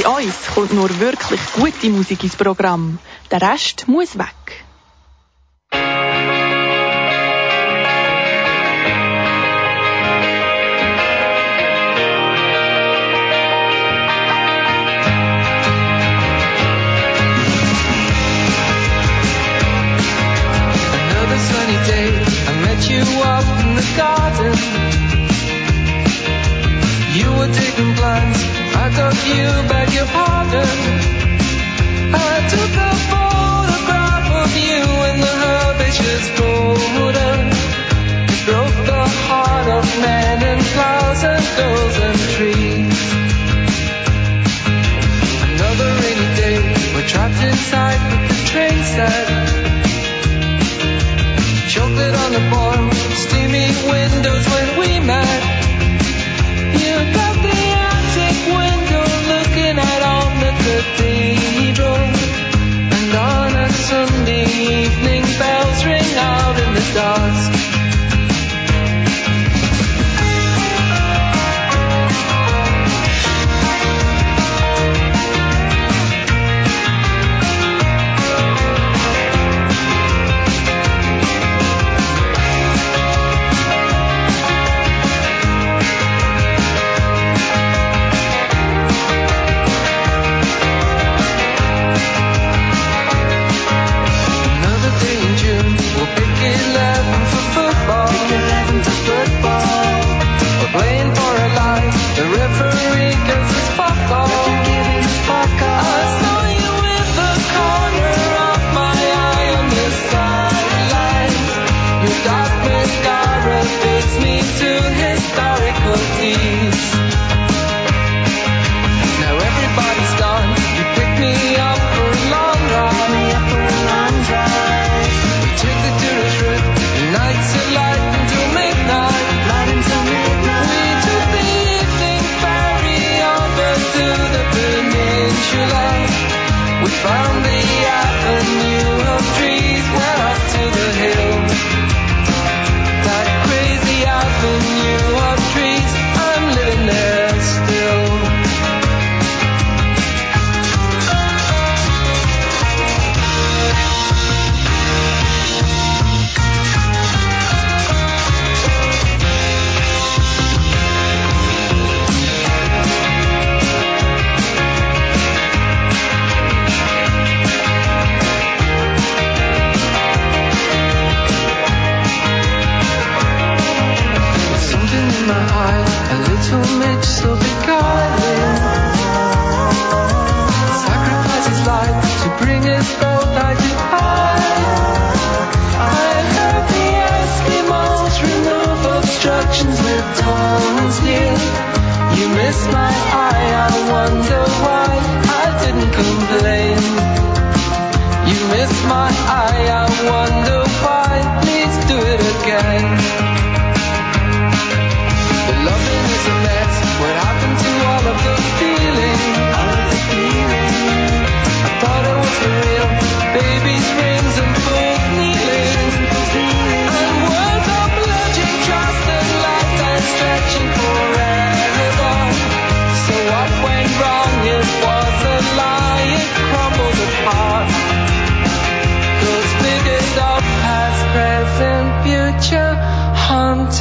Bei 0.03 0.09
uns 0.09 0.47
kommt 0.55 0.73
nur 0.73 0.89
wirklich 0.99 1.39
gute 1.53 1.89
Musik 1.91 2.23
ins 2.23 2.35
Programm. 2.35 2.97
Der 3.29 3.39
Rest 3.39 3.87
muss 3.87 4.17
weg. 4.17 4.40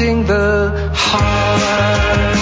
Haunting 0.01 0.27
the 0.27 0.71
heart. 0.95 2.37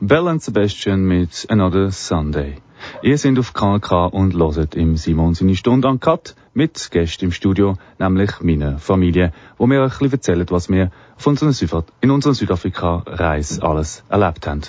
Bell 0.00 0.28
and 0.28 0.42
Sebastian 0.42 1.06
mit 1.06 1.46
Another 1.48 1.90
Sunday. 1.90 2.56
Ihr 3.02 3.16
seid 3.16 3.38
auf 3.38 3.54
KNK 3.54 4.12
und 4.12 4.34
hört 4.34 4.74
im 4.74 4.96
Simon 4.96 5.34
seine 5.34 5.56
Stunde 5.56 5.88
an 5.88 5.98
Cut 5.98 6.34
mit 6.52 6.90
Gästen 6.90 7.26
im 7.26 7.32
Studio, 7.32 7.76
nämlich 7.98 8.40
meiner 8.40 8.78
Familie, 8.78 9.32
wo 9.56 9.66
mir 9.66 9.82
ein 9.82 9.88
bisschen 9.88 10.12
erzählen, 10.12 10.46
was 10.50 10.68
wir 10.68 10.90
auf 11.16 11.26
unserer 11.26 11.52
Südaf 11.52 11.84
in 12.02 12.10
unserer 12.10 12.34
Südafrika-Reise 12.34 13.62
alles 13.62 14.04
erlebt 14.10 14.46
haben. 14.46 14.60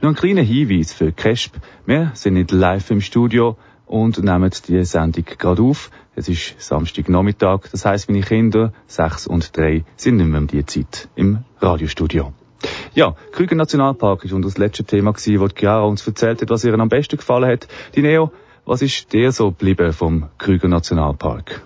Noch 0.00 0.10
ein 0.10 0.14
kleiner 0.14 0.42
Hinweis 0.42 0.92
für 0.92 1.10
Kesp. 1.10 1.56
Wir 1.84 2.12
sind 2.14 2.34
nicht 2.34 2.52
live 2.52 2.90
im 2.92 3.00
Studio 3.00 3.56
und 3.86 4.22
nehmen 4.22 4.50
die 4.68 4.84
Sendung 4.84 5.24
gerade 5.24 5.62
auf. 5.62 5.90
Es 6.16 6.28
ist 6.28 6.60
Samstagnachmittag, 6.60 7.70
das 7.72 7.84
heisst, 7.84 8.08
meine 8.08 8.22
Kinder, 8.22 8.72
sechs 8.86 9.26
und 9.26 9.56
drei, 9.56 9.84
sind 9.96 10.16
nicht 10.16 10.26
mehr 10.26 10.40
um 10.40 10.46
die 10.46 10.64
Zeit 10.64 11.08
im 11.16 11.44
Radiostudio. 11.60 12.32
Ja, 12.94 13.16
Krüger 13.32 13.56
Nationalpark 13.56 14.24
ist 14.24 14.32
unser 14.32 14.48
das 14.48 14.58
letzte 14.58 14.84
Thema 14.84 15.12
gewesen, 15.12 15.40
wo 15.40 15.48
Chiara 15.48 15.82
uns 15.82 16.06
erzählt 16.06 16.40
hat, 16.40 16.50
was 16.50 16.64
ihr 16.64 16.74
am 16.74 16.88
besten 16.88 17.16
gefallen 17.16 17.50
hat. 17.50 17.68
Die 17.96 18.02
Neo, 18.02 18.30
was 18.64 18.80
ist 18.80 19.12
dir 19.12 19.32
so 19.32 19.50
geblieben 19.50 19.92
vom 19.92 20.28
Krüger 20.38 20.68
Nationalpark? 20.68 21.62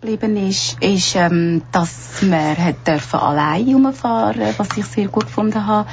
Geblieben 0.00 0.36
ist, 0.36 0.80
ist, 0.80 1.16
ähm, 1.16 1.62
dass 1.72 2.22
wir 2.22 2.56
hat 2.56 2.86
dürfen 2.86 3.18
allein 3.18 3.66
herumfahren, 3.66 4.54
was 4.56 4.76
ich 4.76 4.84
sehr 4.84 5.08
gut 5.08 5.24
gefunden 5.24 5.66
habe. 5.66 5.88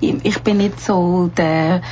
Ich, 0.00 0.40
bin 0.42 0.58
nicht 0.58 0.80
so 0.80 1.28
der, 1.36 1.82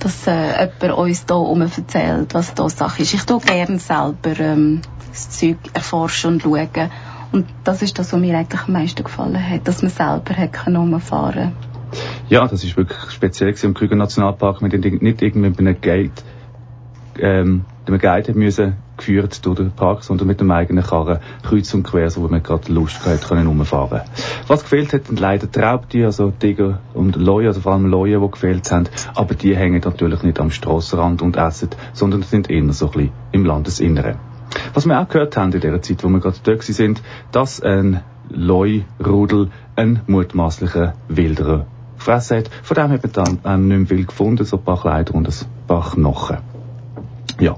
dass 0.00 0.26
äh, 0.26 0.68
jemand 0.80 0.98
uns 0.98 1.24
da 1.24 1.36
herum 1.36 1.62
erzählt, 1.62 2.34
was 2.34 2.52
da 2.52 2.68
Sache 2.68 3.02
ist. 3.02 3.14
Ich 3.14 3.22
tue 3.24 3.40
gerne 3.40 3.78
selber 3.78 4.38
ähm, 4.38 4.82
das 5.10 5.30
Zeug 5.30 5.56
erforschen 5.72 6.34
und 6.34 6.42
schauen. 6.42 6.90
Und 7.32 7.46
das 7.64 7.80
ist 7.80 7.98
das, 7.98 8.12
was 8.12 8.20
mir 8.20 8.36
eigentlich 8.36 8.60
am 8.60 8.74
meisten 8.74 9.02
gefallen 9.02 9.50
hat, 9.50 9.66
dass 9.66 9.80
man 9.80 9.90
selber 9.90 10.36
hat 10.36 10.66
herumfahren 10.66 11.52
Ja, 12.28 12.46
das 12.46 12.64
ist 12.64 12.76
wirklich 12.76 13.10
speziell 13.12 13.54
im 13.62 13.72
Krüger 13.72 13.96
Nationalpark. 13.96 14.60
Wir 14.60 14.70
sind 14.70 15.00
nicht 15.00 15.22
irgendwie 15.22 15.48
mit 15.48 15.58
einem 15.58 15.80
Gate, 15.80 16.22
ähm, 17.18 17.64
mit 17.88 18.04
einem 18.04 18.14
Guide 18.14 18.32
haben 18.32 18.38
müssen 18.38 18.76
geführt 18.96 19.44
durch 19.46 19.56
den 19.56 19.70
Park, 19.70 20.02
sondern 20.02 20.26
mit 20.26 20.40
dem 20.40 20.50
eigenen 20.50 20.84
Karren 20.84 21.20
kreuz 21.42 21.72
und 21.74 21.84
quer, 21.84 22.10
so 22.10 22.22
wo 22.22 22.28
man 22.28 22.42
gerade 22.42 22.72
Lust 22.72 23.02
gehabt 23.02 23.28
können 23.28 23.46
rumfahren. 23.46 24.02
Was 24.46 24.62
gefehlt 24.62 24.92
hat, 24.92 25.06
sind 25.06 25.20
leider 25.20 25.46
die 25.46 25.58
Raubtiere, 25.58 26.06
also 26.06 26.32
Tiger 26.38 26.80
und 26.94 27.16
Leue, 27.16 27.48
also 27.48 27.60
vor 27.60 27.72
allem 27.72 27.86
Leue, 27.86 28.20
die 28.20 28.30
gefehlt 28.30 28.70
haben. 28.70 28.88
Aber 29.14 29.34
die 29.34 29.56
hängen 29.56 29.80
natürlich 29.84 30.22
nicht 30.22 30.40
am 30.40 30.50
Strassenrand 30.50 31.22
und 31.22 31.36
essen, 31.36 31.70
sondern 31.92 32.22
sind 32.22 32.50
eher 32.50 32.72
so 32.72 32.86
ein 32.86 32.92
bisschen 32.92 33.12
im 33.32 33.44
Landesinneren. 33.44 34.16
Was 34.74 34.86
wir 34.86 35.00
auch 35.00 35.08
gehört 35.08 35.36
haben 35.36 35.52
in 35.52 35.60
der 35.60 35.82
Zeit, 35.82 36.02
wo 36.04 36.08
wir 36.08 36.20
gerade 36.20 36.38
dort 36.42 36.62
sind, 36.62 37.02
dass 37.32 37.60
ein 37.60 38.00
Leu-Rudel 38.30 39.50
einen 39.76 40.00
mutmaßlichen 40.06 40.92
Wilderer 41.08 41.66
gefressen 41.96 42.38
hat. 42.38 42.50
Von 42.62 42.74
dem 42.74 42.90
hat 42.90 43.02
man 43.02 43.40
dann 43.42 43.68
nicht 43.68 43.78
mehr 43.78 43.86
viel 43.86 44.06
gefunden, 44.06 44.44
so 44.44 44.58
ein 44.58 44.64
paar 44.64 44.80
Kleider 44.80 45.14
und 45.14 45.28
ein 45.28 45.34
paar 45.66 45.90
Knochen. 45.90 46.57
Ja. 47.40 47.56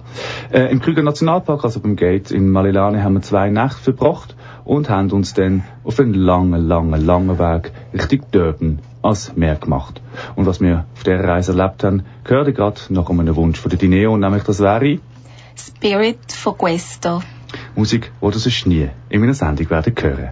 Äh, 0.52 0.70
Im 0.70 0.80
Krüger 0.80 1.02
Nationalpark, 1.02 1.64
also 1.64 1.80
beim 1.80 1.96
Gate 1.96 2.30
in 2.30 2.50
Malilane, 2.50 3.02
haben 3.02 3.14
wir 3.14 3.22
zwei 3.22 3.50
Nächte 3.50 3.80
verbracht 3.80 4.36
und 4.64 4.90
haben 4.90 5.10
uns 5.10 5.34
dann 5.34 5.64
auf 5.84 5.98
einen 5.98 6.14
langen, 6.14 6.68
langen, 6.68 7.04
langen 7.04 7.38
Weg 7.38 7.72
Richtung 7.94 8.20
Durban 8.30 8.78
als 9.02 9.34
Meer 9.36 9.56
gemacht. 9.56 10.02
Und 10.36 10.46
was 10.46 10.60
wir 10.60 10.84
auf 10.94 11.02
dieser 11.02 11.24
Reise 11.24 11.52
erlebt 11.52 11.82
haben, 11.84 12.02
gehört 12.24 12.54
gerade 12.54 12.80
nach 12.90 13.08
einem 13.08 13.36
Wunsch 13.36 13.58
von 13.58 13.70
der 13.70 13.78
Dineo, 13.78 14.16
nämlich 14.16 14.42
das 14.44 14.60
wäre 14.60 14.98
Spirit 15.56 16.32
von 16.32 16.56
Questo. 16.56 17.22
Musik, 17.74 18.12
die 18.20 18.30
du 18.30 18.38
sonst 18.38 18.66
nie 18.66 18.88
in 19.08 19.20
meiner 19.20 19.34
Sendung 19.34 19.68
werden 19.70 19.94
hören. 19.98 20.30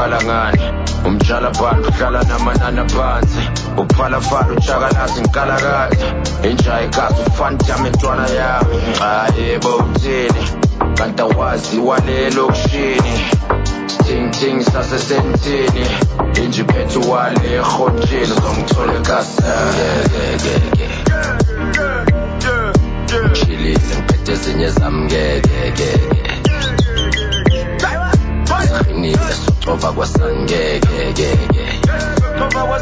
kalangan 0.00 0.56
umjalabat 1.04 1.76
uhlala 1.88 2.20
namanana 2.24 2.84
phansi 2.88 3.42
uphalafala 3.76 4.52
ujakalazi 4.56 5.20
nkalakade 5.20 5.98
injayikazi 6.48 7.20
ufanjam 7.28 7.86
intwana 7.86 8.26
yami. 8.38 8.76
Ayebo 9.12 9.76
uthini 9.76 10.44
kanti 10.96 11.22
awazi 11.22 11.78
walelokishini 11.78 13.14
stingting 13.86 14.60
sasesentini 14.72 15.84
injiphethe 16.44 16.98
wale 17.10 17.48
erhotshini 17.54 18.32
uzongithola 18.38 18.92
ekaseke 19.00 20.54
chilile 23.32 23.80
ngiphethe 23.96 24.32
ezinye 24.32 24.68
zami. 24.70 25.04
Ngekekeke 25.04 26.19
I'm 29.14 29.94
kwa 29.94 30.06
sange, 30.06 30.80
ge, 30.80 31.12
ge, 31.12 31.36
ge. 31.52 31.66
Sotoba 32.20 32.80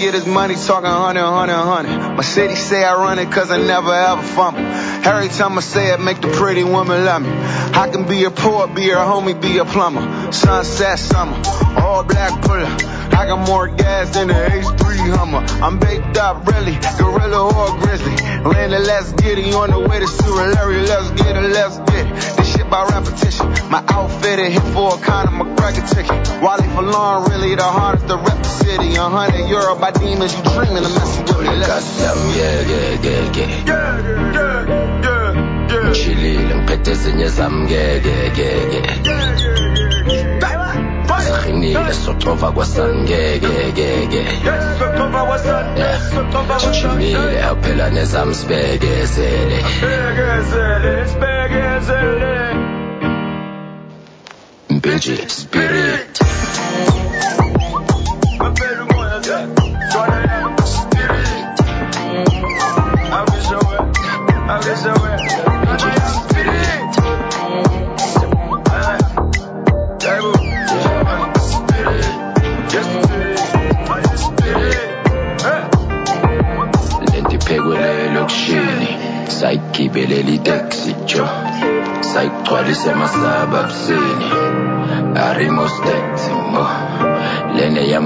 get 0.00 0.14
his 0.14 0.26
money 0.26 0.54
talking 0.54 0.88
hundred, 0.88 1.22
hundred, 1.22 1.54
hundred. 1.54 2.16
My 2.16 2.22
city 2.22 2.54
say 2.54 2.82
I 2.82 2.94
run 2.94 3.18
it 3.18 3.30
cause 3.30 3.50
I 3.50 3.58
never 3.58 3.92
ever 3.92 4.22
fumble. 4.22 4.60
Every 4.60 5.28
time 5.28 5.58
I 5.58 5.60
say 5.60 5.92
it, 5.92 6.00
make 6.00 6.20
the 6.22 6.28
pretty 6.28 6.64
woman 6.64 7.04
love 7.04 7.22
me. 7.22 7.28
I 7.30 7.88
can 7.92 8.08
be 8.08 8.24
a 8.24 8.30
poet, 8.30 8.74
be 8.74 8.90
a 8.90 8.96
homie, 8.96 9.40
be 9.40 9.58
a 9.58 9.66
plumber. 9.66 10.32
Sunset 10.32 10.98
summer, 10.98 11.36
all 11.78 12.02
black 12.04 12.42
puller. 12.42 12.64
I 13.12 13.26
got 13.26 13.46
more 13.46 13.68
gas 13.68 14.14
than 14.14 14.28
the 14.28 14.34
H3 14.34 15.16
Hummer. 15.16 15.44
I'm 15.62 15.78
baked 15.78 16.16
up, 16.16 16.46
really, 16.46 16.78
gorilla 16.98 17.52
or 17.52 17.78
grizzly. 17.80 18.16
Landed, 18.42 18.80
let's 18.86 19.12
get 19.12 19.38
it 19.38 19.54
on 19.54 19.70
the 19.70 19.80
way 19.80 19.98
to 19.98 20.06
Surulere. 20.06 20.88
Let's 20.88 21.10
get 21.22 21.36
it, 21.36 21.50
let's 21.50 21.78
get 21.90 22.06
it. 22.06 22.39
By 22.70 22.86
repetition. 22.86 23.46
My 23.68 23.82
outfit 23.88 24.38
it 24.38 24.52
hit 24.52 24.62
for 24.72 24.94
a 24.94 24.98
Conor 24.98 25.32
McGregor 25.44 25.84
ticket. 25.92 26.40
Wally 26.40 26.68
for 26.68 26.82
long, 26.82 27.28
really 27.28 27.56
the 27.56 27.64
hardest 27.64 28.06
to 28.06 28.16
rep 28.16 28.38
the 28.38 28.44
city. 28.44 28.94
A 28.94 29.08
hundred 29.08 29.48
euro 29.48 29.74
by 29.74 29.90
demons, 29.90 30.32
you 30.36 30.42
dreaming 30.54 30.84
of 30.84 30.94
messing 30.94 31.24
with 31.24 31.40
me. 31.40 31.56
Let's 31.56 31.68
Kasam 31.68 32.18
yeah 32.38 32.60
yeah 32.70 33.02
yeah 33.02 33.66
yeah 33.66 35.10
Chilile 35.92 36.54
ngiphethe 36.54 36.90
ezinye 36.90 37.28
zami 37.28 37.64
ngekekeke 37.64 38.80
Siqinile 38.94 39.49
saqhinile 41.40 41.92
sotova 41.92 42.52
kwasangekekeke 42.52 44.22
shijimile 46.60 47.42
aphela 47.50 47.90
nezami 47.90 48.34
sibekezele 48.34 49.64
mpenje 54.70 55.16
spirit. 55.28 56.20
Thank 59.92 60.24
you. 60.24 60.29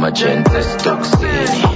magenta, 0.04 0.62
city. 1.02 1.73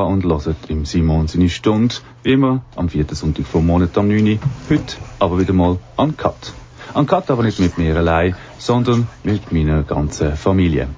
Und 0.00 0.24
hören 0.24 0.56
im 0.68 0.84
Simon 0.86 1.28
seine 1.28 1.48
Stunde, 1.48 1.94
wie 2.22 2.32
immer 2.32 2.62
am 2.76 2.88
vierten 2.88 3.14
Sonntag 3.14 3.46
vom 3.46 3.66
Monat 3.66 3.96
am 3.98 4.08
9. 4.08 4.26
Uhr. 4.26 4.38
Heute 4.70 4.96
aber 5.18 5.38
wieder 5.38 5.52
mal 5.52 5.78
an 5.96 6.16
Cut. 6.16 6.54
An 6.94 7.06
Cut 7.06 7.30
aber 7.30 7.42
nicht 7.42 7.60
mit 7.60 7.76
mir 7.76 7.94
allein, 7.96 8.34
sondern 8.58 9.06
mit 9.22 9.52
meiner 9.52 9.82
ganzen 9.82 10.34
Familie. 10.36 10.88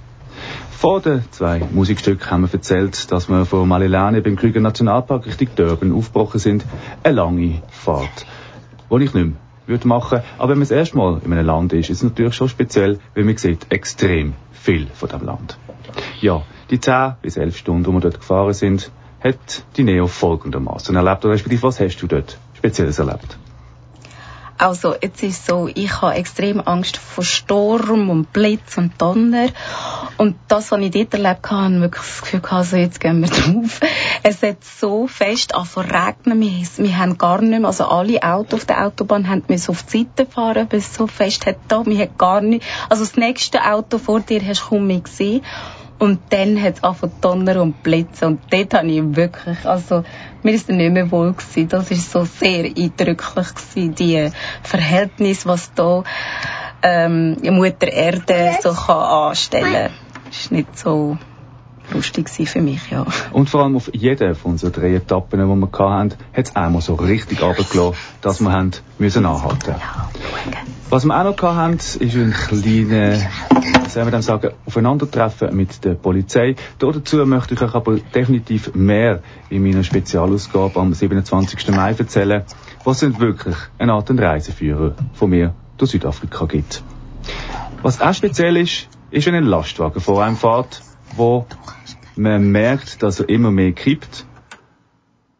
Vor 0.70 1.00
den 1.00 1.24
zwei 1.32 1.60
Musikstücken 1.72 2.30
haben 2.30 2.42
wir 2.42 2.52
erzählt, 2.52 3.10
dass 3.10 3.28
wir 3.28 3.44
von 3.46 3.68
Malilane 3.68 4.22
beim 4.22 4.36
Krüger 4.36 4.60
Nationalpark 4.60 5.26
Richtung 5.26 5.48
Durban 5.56 5.92
aufgebrochen 5.92 6.38
sind. 6.38 6.64
Eine 7.02 7.16
lange 7.16 7.62
Fahrt, 7.70 8.26
die 8.90 8.94
ich 8.94 9.00
nicht 9.00 9.14
mehr 9.14 9.32
würde 9.66 9.88
machen. 9.88 10.20
Aber 10.38 10.50
wenn 10.50 10.58
man 10.58 10.68
das 10.68 10.70
erste 10.70 10.96
Mal 10.96 11.20
in 11.24 11.32
einem 11.32 11.46
Land 11.46 11.72
ist, 11.72 11.90
ist 11.90 11.98
es 11.98 12.02
natürlich 12.04 12.34
schon 12.34 12.48
speziell, 12.48 13.00
weil 13.14 13.24
man 13.24 13.36
sieht 13.36 13.66
extrem 13.70 14.34
viel 14.52 14.86
von 14.94 15.08
dem 15.08 15.24
Land. 15.24 15.58
Ja, 16.20 16.42
die 16.70 16.80
10 16.80 17.14
bis 17.22 17.36
11 17.36 17.56
Stunden, 17.56 17.84
die 17.84 17.92
wir 17.92 18.00
dort 18.00 18.20
gefahren 18.20 18.52
sind, 18.52 18.90
hat 19.22 19.64
die 19.76 19.84
Neo 19.84 20.06
folgendermaßen 20.06 20.94
erlebt. 20.94 21.24
Oder 21.24 21.34
respektive, 21.34 21.62
was 21.62 21.80
hast 21.80 21.96
du 21.98 22.06
dort 22.06 22.38
Spezielles 22.54 22.98
erlebt? 22.98 23.38
Also, 24.56 24.94
jetzt 25.00 25.22
ist 25.22 25.46
so, 25.46 25.68
ich 25.72 26.00
habe 26.00 26.14
extrem 26.14 26.60
Angst 26.60 26.96
vor 26.96 27.24
Sturm 27.24 28.08
und 28.08 28.32
Blitz 28.32 28.78
und 28.78 28.92
Donner. 28.98 29.48
Und 30.16 30.36
das, 30.46 30.70
was 30.70 30.80
ich 30.80 30.92
dort 30.92 31.12
erlebt 31.12 31.50
habe, 31.50 31.64
habe 31.64 31.74
ich 31.74 31.80
wirklich 31.80 32.04
das 32.04 32.20
Gefühl 32.20 32.40
gehabt, 32.40 32.54
also 32.54 32.76
jetzt 32.76 33.00
gehen 33.00 33.20
wir 33.20 33.28
drauf. 33.30 33.80
Es 34.22 34.42
hat 34.42 34.62
so 34.62 35.08
fest 35.08 35.56
angefangen 35.56 35.90
regnen. 35.90 36.40
Wir, 36.40 36.84
wir 36.84 36.98
haben 36.98 37.18
gar 37.18 37.40
nicht 37.40 37.58
mehr, 37.58 37.66
also 37.66 37.86
alle 37.86 38.22
Autos 38.22 38.60
auf 38.60 38.66
der 38.66 38.86
Autobahn 38.86 39.28
haben 39.28 39.42
müssen 39.48 39.70
auf 39.72 39.82
die 39.82 40.06
Seite 40.16 40.30
fahren, 40.30 40.68
weil 40.70 40.78
es 40.78 40.94
so 40.94 41.08
fest 41.08 41.46
hat 41.46 41.56
da. 41.66 41.84
Wir 41.84 41.98
haben 41.98 42.16
gar 42.16 42.40
nicht, 42.40 42.64
also 42.88 43.02
das 43.02 43.16
nächste 43.16 43.64
Auto 43.64 43.98
vor 43.98 44.20
dir 44.20 44.40
hast 44.46 44.62
du 44.62 44.68
kaum 44.68 44.86
mehr 44.86 45.00
gesehen. 45.00 45.42
Und 45.98 46.20
dann 46.30 46.60
hat 46.60 46.76
es 46.76 46.82
angefangen 46.82 47.12
zu 47.12 47.20
donnern 47.20 47.58
und 47.58 47.82
blitzen. 47.82 48.28
Und 48.28 48.40
dort 48.50 48.74
habe 48.74 48.88
ich 48.88 49.02
wirklich, 49.16 49.64
also, 49.64 50.04
mir 50.42 50.52
ist 50.52 50.68
dann 50.68 50.76
nicht 50.76 50.92
mehr 50.92 51.10
wohl 51.10 51.32
gewesen. 51.32 51.68
Das 51.68 51.90
ist 51.90 52.10
so 52.10 52.24
sehr 52.24 52.64
eindrücklich 52.64 53.54
gewesen, 53.54 53.94
die 53.94 54.30
Verhältnis, 54.62 55.46
was 55.46 55.72
da, 55.74 56.02
ähm, 56.82 57.36
Mutter 57.42 57.90
Erde 57.90 58.56
so 58.60 58.72
kann 58.72 58.96
anstellen. 58.96 59.90
Ist 60.30 60.52
nicht 60.52 60.78
so 60.78 61.16
lustig 61.92 62.28
für 62.28 62.60
mich, 62.60 62.90
ja. 62.90 63.06
Und 63.32 63.48
vor 63.48 63.62
allem 63.62 63.76
auf 63.76 63.90
jeder 63.92 64.34
von 64.34 64.52
unseren 64.52 64.72
drei 64.72 64.94
Etappen, 64.94 65.40
die 65.40 65.46
wir 65.46 65.78
hatten, 65.78 66.14
hat 66.32 66.46
es 66.46 66.56
einmal 66.56 66.82
so 66.82 66.94
richtig 66.94 67.42
runtergelassen, 67.42 67.96
dass 68.20 68.40
wir 68.40 68.52
haben 68.52 68.72
müssen 68.98 69.26
anhalten 69.26 69.74
Was 70.90 71.04
wir 71.04 71.18
auch 71.18 71.24
noch 71.24 71.56
hatten, 71.56 71.76
ist 71.76 72.00
ein 72.00 72.32
kleiner, 72.32 73.18
wie 73.18 73.88
soll 73.88 74.04
man 74.04 74.12
dem 74.12 74.22
sagen, 74.22 74.50
Aufeinandertreffen 74.66 75.56
mit 75.56 75.84
der 75.84 75.94
Polizei. 75.94 76.54
Da 76.78 76.92
dazu 76.92 77.24
möchte 77.26 77.54
ich 77.54 77.62
euch 77.62 77.74
aber 77.74 77.96
definitiv 77.96 78.74
mehr 78.74 79.20
in 79.50 79.62
meiner 79.62 79.82
Spezialausgabe 79.82 80.78
am 80.78 80.92
27. 80.92 81.70
Mai 81.70 81.92
erzählen, 81.92 82.44
was 82.84 83.00
sind 83.00 83.18
wirklich 83.18 83.56
eine 83.78 83.94
Art 83.94 84.10
Reiseführer 84.10 84.94
von 85.14 85.30
mir 85.30 85.54
durch 85.78 85.92
Südafrika 85.92 86.44
gibt. 86.44 86.82
Was 87.82 88.00
auch 88.00 88.14
speziell 88.14 88.56
ist, 88.56 88.88
ist, 89.10 89.26
ein 89.28 89.44
Lastwagen 89.44 90.00
vor 90.00 90.22
einem 90.22 90.36
fährt, 90.36 90.82
wo 91.16 91.46
man 92.16 92.50
merkt, 92.50 93.02
dass 93.02 93.20
er 93.20 93.28
immer 93.28 93.50
mehr 93.50 93.72
kippt 93.72 94.26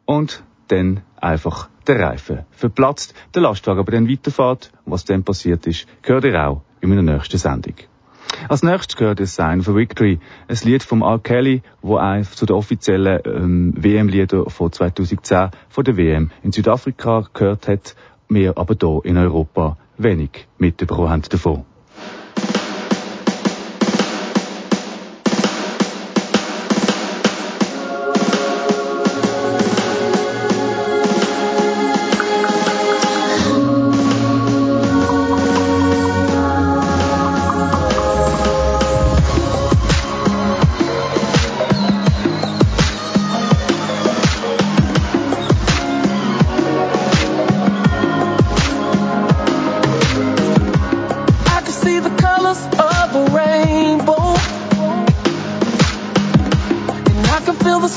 und 0.05 0.43
dann 0.69 1.03
einfach 1.17 1.69
der 1.87 2.01
Reifen 2.01 2.41
verplatzt, 2.51 3.14
der 3.35 3.43
Lastwagen 3.43 3.80
aber 3.80 3.93
dann 3.93 4.09
weiterfährt. 4.09 4.70
Und 4.85 4.93
was 4.93 5.05
dann 5.05 5.24
passiert 5.24 5.66
ist, 5.66 5.87
gehört 6.03 6.24
ihr 6.24 6.49
auch 6.49 6.62
in 6.80 6.89
meiner 6.89 7.03
nächsten 7.03 7.39
Sendung. 7.39 7.74
Als 8.49 8.62
nächstes 8.62 8.97
gehört 8.97 9.20
das 9.20 9.37
Sign 9.37 9.62
for 9.62 9.76
Victory, 9.76 10.18
ein 10.49 10.57
Lied 10.64 10.82
von 10.82 11.03
R. 11.03 11.18
Kelly, 11.18 11.62
wo 11.82 11.97
eines 11.97 12.32
zu 12.32 12.47
den 12.47 12.57
offiziellen 12.57 13.20
ähm, 13.24 13.74
WM-Lieder 13.76 14.51
von 14.51 14.72
2010 14.72 15.51
von 15.68 15.85
der 15.85 15.97
WM 15.97 16.30
in 16.43 16.53
Südafrika 16.53 17.28
gehört 17.32 17.68
hat, 17.68 17.95
wir 18.28 18.59
aber 18.59 18.74
hier 18.80 19.05
in 19.05 19.16
Europa 19.16 19.76
wenig 19.99 20.49
mitbekommen 20.59 21.11
haben 21.11 21.22
davon. 21.22 21.64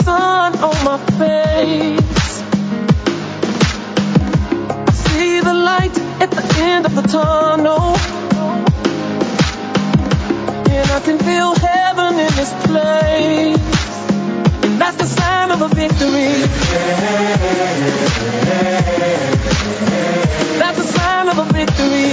Sun 0.07 0.53
on 0.69 0.77
my 0.89 0.97
face. 1.19 2.31
I 4.89 4.93
see 5.05 5.41
the 5.49 5.55
light 5.69 5.95
at 6.23 6.31
the 6.37 6.45
end 6.71 6.85
of 6.85 6.93
the 6.95 7.05
tunnel. 7.17 7.87
And 10.75 10.87
I 10.97 10.99
can 11.07 11.17
feel 11.27 11.51
heaven 11.55 12.13
in 12.25 12.31
this 12.39 12.53
place. 12.67 13.67
And 14.65 14.75
that's 14.81 14.97
the 15.03 15.09
sign 15.19 15.49
of 15.55 15.59
a 15.67 15.69
victory. 15.81 16.33
That's 20.61 20.79
a 20.85 20.87
sign 20.97 21.27
of 21.33 21.37
a 21.43 21.47
victory. 21.59 22.11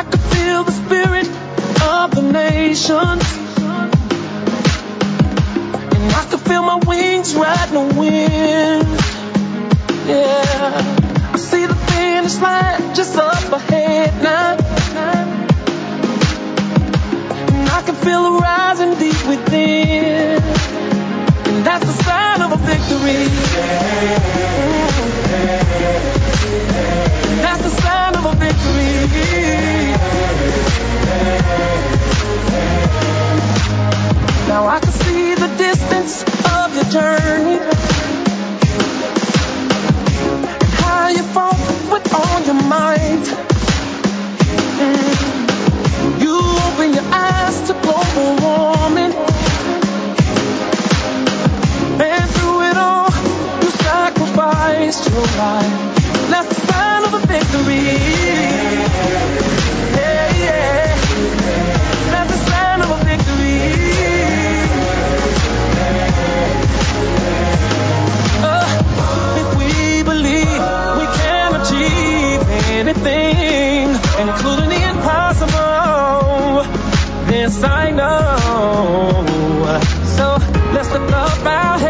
I 0.00 0.02
can 0.10 0.20
feel 0.34 0.64
the 0.64 0.72
spirit 0.82 1.28
of 2.04 2.14
the 2.14 2.22
nations. 2.22 3.24
And 5.94 6.12
I 6.20 6.26
can 6.30 6.38
feel 6.38 6.62
my 6.62 6.78
wings 6.86 7.34
riding 7.34 7.74
the 7.74 7.94
wind. 8.00 8.88
Yeah. 10.08 11.34
I 11.34 11.36
see 11.36 11.66
the 11.66 11.74
finish 11.74 12.36
line 12.40 12.94
just 12.94 13.16
up 13.16 13.52
ahead 13.52 14.22
now. 14.22 14.56
And 17.52 17.68
I 17.68 17.82
can 17.84 17.96
feel 17.96 18.22
it 18.28 18.40
rising 18.48 18.94
deep 18.98 19.20
within. 19.28 20.42
And 21.50 21.66
that's 21.66 21.84
the 21.84 21.96
sign 22.04 22.40
of 22.40 22.52
a 22.52 22.60
victory. 22.70 23.26
And 27.30 27.40
that's 27.46 27.62
the 27.62 27.74
sign 27.82 28.14
of 28.16 28.24
a 28.24 28.34
victory. 28.36 29.49
Now 34.48 34.66
I 34.66 34.80
can 34.80 34.92
see 34.92 35.34
the 35.34 35.48
distance 35.56 36.22
of 36.56 36.74
your 36.74 36.84
journey. 36.90 37.60
And 40.60 40.70
how 40.82 41.08
you 41.08 41.22
fought 41.22 41.58
with 41.92 42.14
all 42.14 42.40
your 42.42 42.54
might. 42.54 43.26
You 46.20 46.36
open 46.66 46.94
your 46.94 47.04
eyes 47.12 47.60
to 47.68 47.74
global 47.74 48.36
warming. 48.42 49.12
And 52.02 52.30
through 52.30 52.62
it 52.70 52.76
all, 52.76 53.10
you 53.62 53.70
sacrificed 53.70 55.08
your 55.10 55.26
life. 55.38 55.72
That's 56.30 56.48
the 56.48 56.54
sign 56.66 57.04
of 57.04 57.14
a 57.14 57.20
victory. 57.26 58.00
Achieve 72.90 73.06
anything, 73.06 73.88
including 74.20 74.68
the 74.68 74.88
impossible, 74.90 76.64
this 77.26 77.62
I 77.62 77.90
know. 77.90 79.80
So 80.16 80.38
let's 80.74 80.90
lift 80.90 81.12
up 81.12 81.46
our 81.46 81.78
heads, 81.78 81.89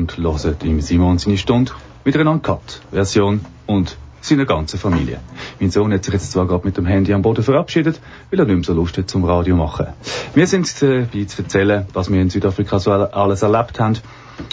und 0.00 0.16
hören 0.16 0.56
im 0.62 0.80
Simon 0.80 1.18
seine 1.18 1.36
Stunde 1.36 1.72
wieder 2.04 2.20
eine 2.20 2.30
Uncut-Version 2.30 3.40
und 3.66 3.96
seiner 4.22 4.46
ganzen 4.46 4.78
Familie. 4.78 5.20
Mein 5.60 5.70
Sohn 5.70 5.92
hat 5.92 6.04
sich 6.04 6.14
jetzt 6.14 6.32
zwar 6.32 6.46
gerade 6.46 6.66
mit 6.66 6.76
dem 6.76 6.86
Handy 6.86 7.12
am 7.12 7.22
Boden 7.22 7.42
verabschiedet, 7.42 8.00
weil 8.30 8.40
er 8.40 8.46
nicht 8.46 8.54
mehr 8.54 8.64
so 8.64 8.74
Lust 8.74 8.96
hat 8.96 9.10
zum 9.10 9.24
Radio 9.24 9.56
machen. 9.56 9.88
Wir 10.34 10.46
sind 10.46 10.82
dabei 10.82 11.24
zu 11.24 11.42
erzählen, 11.42 11.86
was 11.92 12.10
wir 12.10 12.20
in 12.20 12.30
Südafrika 12.30 12.78
so 12.78 12.92
alles 12.92 13.42
erlebt 13.42 13.78
haben 13.78 13.98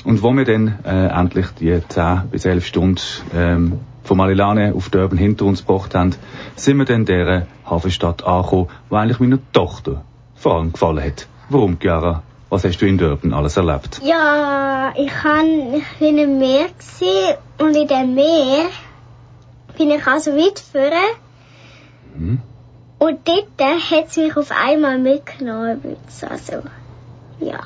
und 0.03 0.21
wo 0.21 0.33
wir 0.33 0.45
dann 0.45 0.79
äh, 0.85 1.07
endlich 1.07 1.47
die 1.59 1.79
10 1.87 2.23
bis 2.31 2.45
11 2.45 2.65
Stunden 2.65 3.01
ähm, 3.33 3.79
von 4.03 4.17
Malilane 4.17 4.73
auf 4.75 4.89
Durban 4.89 5.17
hinter 5.17 5.45
uns 5.45 5.65
gebracht 5.65 5.95
haben, 5.95 6.11
sind 6.55 6.77
wir 6.77 6.85
dann 6.85 7.05
dieser 7.05 7.47
Hafenstadt 7.65 8.25
angekommen, 8.25 8.67
wo 8.89 8.95
eigentlich 8.95 9.19
meiner 9.19 9.39
Tochter 9.53 10.03
vor 10.35 10.55
allem 10.55 10.71
gefallen 10.71 11.03
hat. 11.03 11.27
Warum, 11.49 11.77
Chiara? 11.79 12.23
Was 12.49 12.63
hast 12.63 12.81
du 12.81 12.85
in 12.85 12.97
Durban 12.97 13.33
alles 13.33 13.57
erlebt? 13.57 14.01
Ja, 14.03 14.93
ich, 14.95 15.23
han, 15.23 15.73
ich 15.73 15.99
bin 15.99 16.17
im 16.17 16.39
Meer 16.39 16.67
und 17.59 17.75
in 17.75 17.87
dem 17.87 18.15
Meer 18.15 18.69
bin 19.77 19.91
ich 19.91 20.07
also 20.07 20.31
weit 20.31 20.59
vorne. 20.59 20.95
Mhm. 22.15 22.41
Und 22.99 23.19
dort 23.27 23.91
hat 23.91 24.07
es 24.07 24.17
mich 24.17 24.35
auf 24.37 24.51
einmal 24.51 24.97
mitgenommen. 24.97 25.97
Also, 26.21 26.63
ja. 27.39 27.59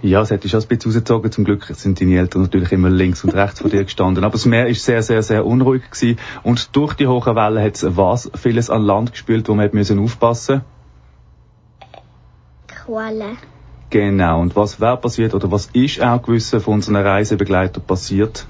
Ja, 0.00 0.22
es 0.22 0.30
hätte 0.30 0.48
schon 0.48 0.60
ein 0.60 0.68
bisschen 0.68 0.90
rausgezogen. 0.90 1.30
Zum 1.30 1.44
Glück 1.44 1.64
sind 1.64 2.00
deine 2.00 2.18
Eltern 2.18 2.42
natürlich 2.42 2.72
immer 2.72 2.88
links 2.88 3.24
und 3.24 3.34
rechts 3.34 3.60
von 3.60 3.70
dir 3.70 3.84
gestanden. 3.84 4.24
Aber 4.24 4.32
das 4.32 4.46
Meer 4.46 4.68
ist 4.68 4.84
sehr, 4.84 5.02
sehr, 5.02 5.22
sehr 5.22 5.44
unruhig 5.44 5.90
gewesen. 5.90 6.18
Und 6.42 6.74
durch 6.76 6.94
die 6.94 7.06
hohen 7.06 7.36
Wellen 7.36 7.62
hat 7.62 7.76
es 7.76 7.96
was 7.96 8.30
vieles 8.34 8.70
an 8.70 8.82
Land 8.82 9.12
gespült, 9.12 9.48
wo 9.48 9.54
man 9.54 9.64
hat 9.64 9.74
müssen 9.74 9.98
aufpassen 9.98 10.62
Qualle. 12.68 13.36
Genau. 13.90 14.40
Und 14.40 14.54
was 14.54 14.80
wäre 14.80 14.96
passiert 14.98 15.34
oder 15.34 15.50
was 15.50 15.66
ist 15.72 16.02
auch 16.02 16.22
gewissen 16.22 16.60
von 16.60 16.74
unseren 16.74 16.96
Reisebegleitern 16.96 17.82
passiert? 17.84 18.46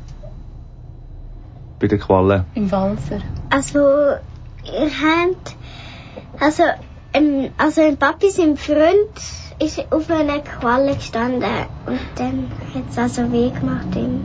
Bei 1.79 1.87
den 1.87 2.01
Quallen? 2.01 2.45
Im 2.55 2.71
Walser. 2.73 3.21
Also, 3.51 3.79
ihr 3.79 4.91
habt, 4.91 5.57
also, 6.41 6.65
ähm, 7.13 7.51
also 7.57 7.83
ein 7.83 7.97
Papi, 7.97 8.31
sein 8.31 8.57
Freund, 8.57 9.15
ist 9.61 9.93
auf 9.93 10.11
einer 10.11 10.41
Qualle 10.41 10.95
gestanden 10.95 11.67
und 11.87 12.01
dann 12.17 12.49
hat 12.75 12.85
es 12.91 12.99
also 12.99 13.33
weh 13.33 13.51
gemacht 13.51 13.95
ihm. 13.97 14.25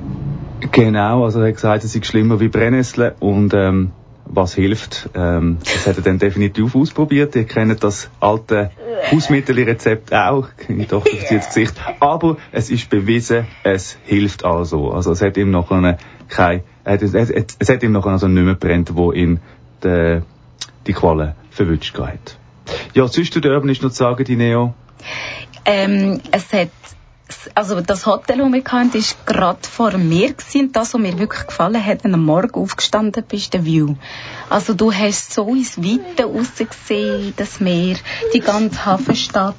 Genau, 0.71 1.25
also 1.25 1.41
er 1.41 1.49
hat 1.49 1.55
gesagt, 1.55 1.83
es 1.83 1.95
ist 1.95 2.05
schlimmer 2.05 2.39
wie 2.39 2.47
Brennnessel 2.47 3.15
und 3.19 3.53
ähm, 3.53 3.91
was 4.35 4.55
hilft, 4.55 5.09
ähm, 5.15 5.57
das 5.63 5.87
hat 5.87 5.97
er 5.97 6.03
dann 6.03 6.19
definitiv 6.19 6.75
ausprobiert. 6.75 7.35
Ihr 7.35 7.45
kennt 7.45 7.83
das 7.83 8.09
alte 8.19 8.71
Hausmittelrezept 9.11 10.13
auch, 10.13 10.49
meine 10.67 10.87
Tochter 10.87 11.15
verzieht 11.15 11.39
das 11.39 11.47
Gesicht. 11.47 11.75
Aber 11.99 12.37
es 12.51 12.69
ist 12.69 12.89
bewiesen, 12.89 13.47
es 13.63 13.97
hilft 14.05 14.45
also. 14.45 14.91
Also 14.91 15.11
es 15.11 15.21
hat 15.21 15.37
ihm 15.37 15.51
noch 15.51 15.71
eine, 15.71 15.97
kein, 16.29 16.63
es, 16.83 17.13
es, 17.13 17.29
es, 17.29 17.45
es 17.59 17.69
hat 17.69 17.83
ihm 17.83 17.91
noch 17.91 18.05
also 18.05 18.27
nicht 18.27 18.43
mehr 18.43 18.55
brennt, 18.55 18.95
wo 18.95 19.11
ihn 19.11 19.39
de, 19.83 20.21
die 20.87 20.93
Qualle 20.93 21.35
verwünscht 21.49 21.97
hat. 21.99 22.37
Ja, 22.93 23.07
sonst 23.07 23.33
zu 23.33 23.41
Durban 23.41 23.69
ist 23.69 23.83
noch 23.83 23.91
zu 23.91 23.97
sagen, 23.97 24.23
die 24.23 24.35
Neo. 24.35 24.73
Ähm, 25.65 26.21
es 26.31 26.51
hat 26.53 26.69
also 27.55 27.81
das 27.81 28.05
Hotel, 28.05 28.37
das 28.37 28.51
wir 28.51 28.63
hatten, 28.63 28.93
war 28.93 29.25
gerade 29.25 29.59
vor 29.61 29.97
mir. 29.97 30.33
Gewesen. 30.33 30.61
Und 30.67 30.75
das, 30.75 30.93
was 30.93 31.01
mir 31.01 31.17
wirklich 31.19 31.47
gefallen 31.47 31.85
hat, 31.85 32.03
wenn 32.03 32.11
du 32.11 32.17
am 32.17 32.25
Morgen 32.25 32.53
aufgestanden 32.55 33.23
bist, 33.27 33.53
der 33.53 33.65
View. 33.65 33.95
Also 34.49 34.73
du 34.73 34.91
hast 34.91 35.33
so 35.33 35.47
ins 35.53 35.77
Weite 35.77 36.25
rausgesehen, 36.25 37.33
das 37.37 37.59
Meer, 37.59 37.97
die 38.33 38.39
ganze 38.39 38.85
Hafenstadt 38.85 39.55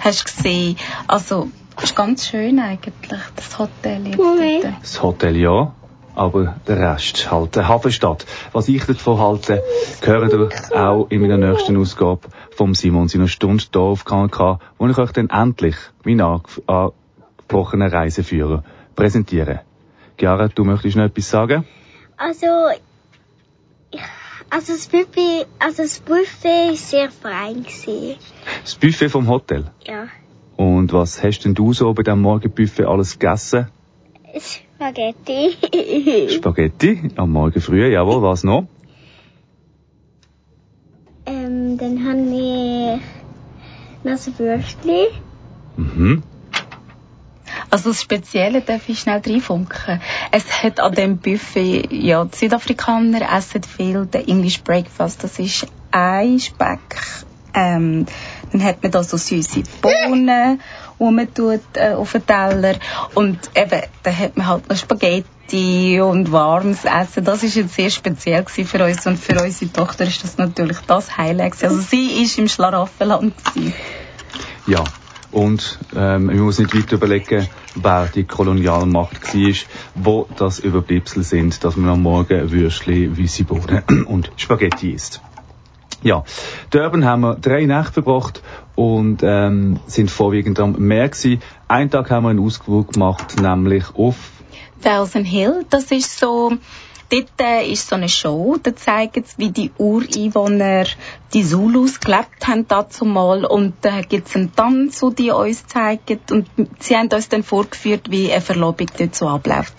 hast 0.00 0.24
gesehen. 0.24 0.76
Also 1.06 1.48
es 1.76 1.84
ist 1.84 1.96
ganz 1.96 2.26
schön 2.28 2.58
eigentlich, 2.58 3.20
das 3.36 3.58
Hotel 3.58 4.06
jetzt 4.06 4.18
Moment. 4.18 4.64
dort. 4.64 4.74
Das 4.82 5.02
Hotel 5.02 5.36
ja. 5.36 5.72
aber 6.14 6.54
der 6.68 6.78
Rest 6.78 7.30
halt 7.30 7.58
eine 7.58 7.68
Hafenstadt. 7.68 8.24
Was 8.52 8.68
ich 8.68 8.84
davon 8.84 9.18
halte, 9.18 9.62
gehört 10.00 10.32
ihr 10.32 10.48
auch 10.80 11.06
in 11.10 11.20
meiner 11.22 11.36
nächsten 11.36 11.76
Ausgabe 11.76 12.28
vom 12.56 12.74
Simon 12.74 13.08
seiner 13.08 13.26
Stunde 13.28 13.64
hier 13.72 13.80
auf 13.80 14.04
KNK, 14.04 14.60
wo 14.78 14.86
ich 14.86 14.96
euch 14.98 15.10
dann 15.12 15.30
endlich 15.30 15.74
meinen 16.04 16.20
ange- 16.20 16.92
angesprochenen 17.54 17.88
Reiseführer 17.90 18.64
präsentiere. 18.96 19.60
Chiara, 20.18 20.48
du 20.48 20.64
möchtest 20.64 20.96
noch 20.96 21.04
etwas 21.04 21.30
sagen? 21.30 21.64
Also, 22.16 22.46
also 24.50 24.72
das 24.72 24.86
Buffet, 24.88 25.46
also 25.58 25.82
das 25.82 26.00
Buffet 26.00 26.68
war 26.68 26.76
sehr 26.76 27.10
fein. 27.10 27.62
Gewesen. 27.62 28.16
Das 28.62 28.74
Buffet 28.74 29.08
vom 29.08 29.28
Hotel. 29.28 29.64
Ja. 29.86 30.08
Und 30.56 30.92
was 30.92 31.22
hast 31.22 31.40
denn 31.44 31.54
du 31.54 31.72
so 31.72 31.92
bei 31.94 32.02
diesem 32.02 32.20
Morgenbuffet 32.22 32.86
alles 32.86 33.18
gegessen? 33.18 33.68
Spaghetti. 34.38 35.56
Spaghetti 36.28 37.10
am 37.16 37.30
Morgen 37.32 37.60
früh, 37.60 37.86
jawohl, 37.92 38.22
was 38.22 38.44
noch? 38.44 38.66
ähm, 41.26 41.78
dann 41.78 42.04
haben 42.04 42.30
wir 42.30 43.00
noch 44.04 44.18
so 44.18 44.38
Würstchen. 44.38 45.06
Mhm. 45.76 46.22
Also 47.74 47.90
das 47.90 48.02
Spezielle 48.02 48.60
darf 48.60 48.88
ich 48.88 49.00
schnell 49.00 49.20
reinfunken. 49.26 50.00
Es 50.30 50.62
hat 50.62 50.78
an 50.78 50.94
dem 50.94 51.18
Buffet, 51.18 51.88
ja, 51.90 52.24
die 52.24 52.36
Südafrikaner 52.36 53.36
essen 53.36 53.64
viel 53.64 54.06
den 54.06 54.28
English 54.28 54.62
Breakfast. 54.62 55.24
Das 55.24 55.40
ist 55.40 55.66
ein 55.90 56.38
Speck. 56.38 56.78
Ähm, 57.52 58.06
dann 58.52 58.62
hat 58.62 58.80
man 58.80 58.92
da 58.92 59.02
so 59.02 59.16
süße 59.16 59.64
Bohnen, 59.82 60.60
die 61.00 61.04
man 61.04 61.34
tut, 61.34 61.62
äh, 61.72 61.94
auf 61.94 62.12
den 62.12 62.24
Teller. 62.24 62.76
Und 63.14 63.40
eben, 63.56 63.82
dann 64.04 64.18
hat 64.20 64.36
man 64.36 64.46
halt 64.46 64.70
noch 64.70 64.76
Spaghetti 64.76 66.00
und 66.00 66.30
warmes 66.30 66.84
Essen. 66.84 67.24
Das 67.24 67.42
ist 67.42 67.56
jetzt 67.56 67.74
sehr 67.74 67.90
speziell 67.90 68.44
gewesen 68.44 68.68
für 68.68 68.84
uns. 68.84 69.04
Und 69.04 69.18
für 69.18 69.42
unsere 69.42 69.72
Tochter 69.72 70.04
ist 70.04 70.22
das 70.22 70.38
natürlich 70.38 70.78
das 70.86 71.16
Highlight. 71.16 71.54
gewesen. 71.54 71.70
Also 71.70 71.80
sie 71.80 72.22
ist 72.22 72.38
im 72.38 72.46
Schlaraffenland 72.46 73.34
gewesen. 73.44 73.74
Ja. 74.68 74.84
Und 75.34 75.80
ähm, 75.96 76.26
man 76.26 76.38
muss 76.38 76.60
nicht 76.60 76.76
weiter 76.76 76.94
überlegen, 76.94 77.48
wer 77.74 78.06
die 78.06 78.22
Kolonialmacht 78.22 79.34
war, 79.34 79.54
wo 79.96 80.28
das 80.36 80.60
Überbleibsel 80.60 81.24
sind, 81.24 81.64
dass 81.64 81.76
man 81.76 81.90
am 81.90 82.02
Morgen 82.02 82.52
Würstchen, 82.52 83.18
weisse 83.18 83.42
Bohnen 83.42 83.82
und 84.06 84.30
Spaghetti 84.36 84.92
isst. 84.92 85.20
Ja, 86.02 86.22
Durban 86.70 87.04
haben 87.04 87.22
wir 87.22 87.34
drei 87.34 87.66
Nächte 87.66 87.94
verbracht 87.94 88.42
und 88.76 89.22
ähm, 89.24 89.80
sind 89.88 90.08
vorwiegend 90.08 90.60
am 90.60 90.72
Meer 90.78 91.08
gewesen. 91.08 91.42
Einen 91.66 91.90
Tag 91.90 92.12
haben 92.12 92.24
wir 92.26 92.30
einen 92.30 92.38
Ausflug 92.38 92.92
gemacht, 92.92 93.40
nämlich 93.40 93.86
auf 93.96 94.14
Thousand 94.84 95.26
Hill, 95.26 95.66
das 95.68 95.90
ist 95.90 96.16
so, 96.16 96.52
dort 97.10 97.40
äh, 97.40 97.70
ist 97.70 97.88
so 97.88 97.96
eine 97.96 98.08
Show, 98.08 98.56
da 98.62 98.74
zeigen 98.74 99.24
sie, 99.24 99.38
wie 99.38 99.50
die 99.50 99.70
Ureinwohner, 99.78 100.84
die 101.32 101.44
Zulus 101.44 102.00
gelebt 102.00 102.46
haben 102.46 102.66
dazu 102.68 103.04
mal 103.04 103.44
und 103.44 103.74
da 103.82 104.00
gibt 104.02 104.28
es 104.28 104.36
einen 104.36 104.54
Tanz, 104.54 105.00
den 105.00 105.14
die 105.14 105.30
uns 105.30 105.66
zeigen 105.66 106.20
und 106.30 106.46
sie 106.78 106.96
haben 106.96 107.08
uns 107.08 107.28
dann 107.28 107.42
vorgeführt, 107.42 108.10
wie 108.10 108.32
eine 108.32 108.40
Verlobung 108.40 108.88
dort 108.98 109.14
so 109.14 109.28
abläuft. 109.28 109.74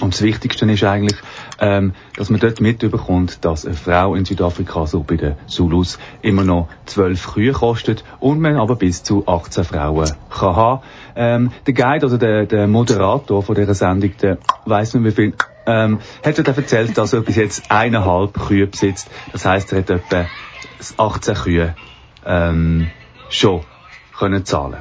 Und 0.00 0.14
das 0.14 0.22
Wichtigste 0.22 0.64
ist 0.70 0.82
eigentlich, 0.84 1.16
ähm, 1.60 1.92
dass 2.16 2.30
man 2.30 2.40
dort 2.40 2.60
mitbekommt, 2.60 3.44
dass 3.44 3.66
eine 3.66 3.74
Frau 3.74 4.14
in 4.14 4.24
Südafrika, 4.24 4.86
so 4.86 5.02
bei 5.02 5.16
den 5.16 5.36
Zulus, 5.46 5.98
immer 6.22 6.44
noch 6.44 6.68
zwölf 6.86 7.34
Kühe 7.34 7.52
kostet 7.52 8.02
und 8.18 8.40
man 8.40 8.56
aber 8.56 8.76
bis 8.76 9.02
zu 9.02 9.28
18 9.28 9.64
Frauen 9.64 10.10
kann 10.30 10.56
haben. 10.56 10.82
Ähm, 11.14 11.52
der 11.66 11.74
Guide, 11.74 12.06
also 12.06 12.16
der, 12.16 12.46
der 12.46 12.66
Moderator 12.66 13.42
von 13.42 13.54
dieser 13.54 13.74
Sendung, 13.74 14.16
der 14.20 14.38
weiss 14.64 14.94
nicht 14.94 15.04
wie 15.04 15.10
viel, 15.12 15.34
ähm, 15.66 16.00
hat 16.24 16.38
dort 16.38 16.56
erzählt, 16.56 16.96
dass 16.98 17.12
er 17.12 17.20
bis 17.20 17.36
jetzt 17.36 17.70
eineinhalb 17.70 18.34
Kühe 18.48 18.66
besitzt. 18.66 19.10
Das 19.32 19.44
heisst, 19.44 19.72
er 19.72 19.78
hat 19.78 19.90
etwa 19.90 20.26
18 20.96 21.34
Kühe 21.34 21.74
ähm, 22.24 22.90
schon 23.28 23.62
können 24.16 24.44
zahlen 24.44 24.78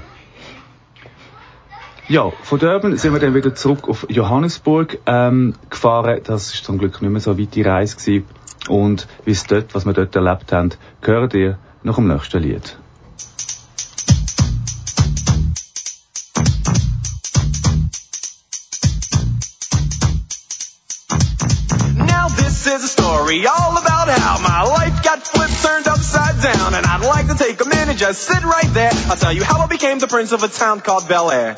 ja, 2.12 2.30
von 2.44 2.60
Durban 2.60 2.98
sind 2.98 3.14
wir 3.14 3.22
dann 3.22 3.34
wieder 3.34 3.56
zurück 3.56 3.88
auf 3.88 4.06
Johannesburg 4.10 5.00
ähm, 5.06 5.54
gefahren. 5.70 6.20
Das 6.26 6.54
ist 6.54 6.66
zum 6.66 6.78
Glück 6.78 7.02
nicht 7.02 7.10
mehr 7.10 7.22
so 7.22 7.40
weit 7.40 7.56
die 7.56 7.62
Reise 7.62 7.96
gewesen. 7.96 8.26
Und 8.68 9.08
wie 9.24 9.32
es 9.32 9.46
dort, 9.46 9.74
was 9.74 9.86
wir 9.86 9.94
dort 9.94 10.14
erlebt 10.14 10.52
haben, 10.52 10.72
gehört 11.00 11.34
ihr 11.36 11.58
nach 11.84 11.96
dem 11.96 12.10
nächsten 12.10 12.44
Lied. 12.44 12.78
Down, 26.42 26.74
and 26.74 26.86
I'd 26.86 27.06
like 27.06 27.28
to 27.28 27.36
take 27.36 27.62
a 27.62 27.70
minute, 27.70 27.98
just 27.98 28.24
sit 28.24 28.44
right 28.44 28.74
there. 28.74 28.92
I'll 29.08 29.16
tell 29.16 29.34
you 29.34 29.44
how 29.44 29.60
I 29.60 29.68
became 29.68 30.00
the 30.00 30.08
prince 30.08 30.32
of 30.32 30.42
a 30.44 30.48
town 30.48 30.82
called 30.82 31.08
Bel 31.08 31.30
Air. 31.30 31.56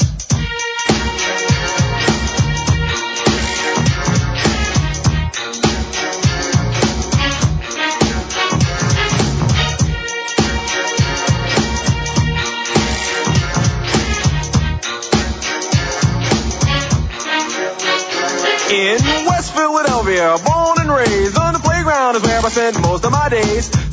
In 18.70 18.98
West 19.28 19.54
Philadelphia, 19.54 20.36
born 20.44 20.78
and 20.80 20.90
raised 20.90 21.38
on 21.38 21.54
the 21.54 21.60
playground 21.60 22.16
is 22.16 22.24
where 22.24 22.40
I 22.40 22.50
spent 22.50 22.82
most 22.82 23.06
of 23.06 23.12
my 23.12 23.30
days. 23.30 23.93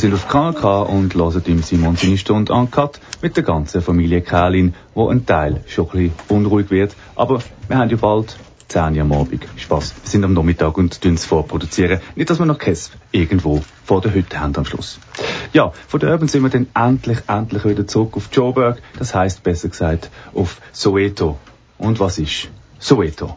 Sind 0.00 0.14
auf 0.14 0.28
KNK 0.28 0.88
und 0.88 1.14
hören 1.14 1.42
im 1.44 1.62
Simon 1.62 1.94
seine 1.94 2.16
Stunde 2.16 2.54
Uncut 2.54 3.00
mit 3.20 3.36
der 3.36 3.42
ganzen 3.42 3.82
Familie 3.82 4.22
Kählin, 4.22 4.74
wo 4.94 5.10
ein 5.10 5.26
Teil 5.26 5.62
schon 5.66 5.90
ein 5.90 5.90
bisschen 5.90 6.12
unruhig 6.28 6.70
wird. 6.70 6.96
Aber 7.16 7.40
wir 7.68 7.76
haben 7.76 7.90
ja 7.90 7.96
bald 7.98 8.38
10 8.68 8.94
Uhr 8.94 9.02
am 9.02 9.12
Abend. 9.12 9.46
Spaß. 9.56 9.94
Wir 10.02 10.10
sind 10.10 10.24
am 10.24 10.32
Nachmittag 10.32 10.78
und 10.78 11.02
tun 11.02 11.14
es 11.14 11.26
vorproduzieren. 11.26 12.00
Nicht, 12.16 12.30
dass 12.30 12.38
wir 12.38 12.46
noch 12.46 12.58
Käse 12.58 12.92
irgendwo 13.12 13.62
vor 13.84 14.00
der 14.00 14.14
Hütte 14.14 14.40
haben 14.40 14.56
am 14.56 14.64
Schluss. 14.64 14.98
Ja, 15.52 15.70
von 15.86 16.00
der 16.00 16.12
Urban 16.12 16.28
sind 16.28 16.44
wir 16.44 16.48
dann 16.48 16.68
endlich, 16.74 17.18
endlich 17.26 17.66
wieder 17.66 17.86
zurück 17.86 18.16
auf 18.16 18.30
Joburg. 18.32 18.80
Das 18.98 19.14
heißt 19.14 19.42
besser 19.42 19.68
gesagt 19.68 20.08
auf 20.32 20.62
Soweto. 20.72 21.36
Und 21.76 22.00
was 22.00 22.18
ist 22.18 22.48
Soweto? 22.78 23.36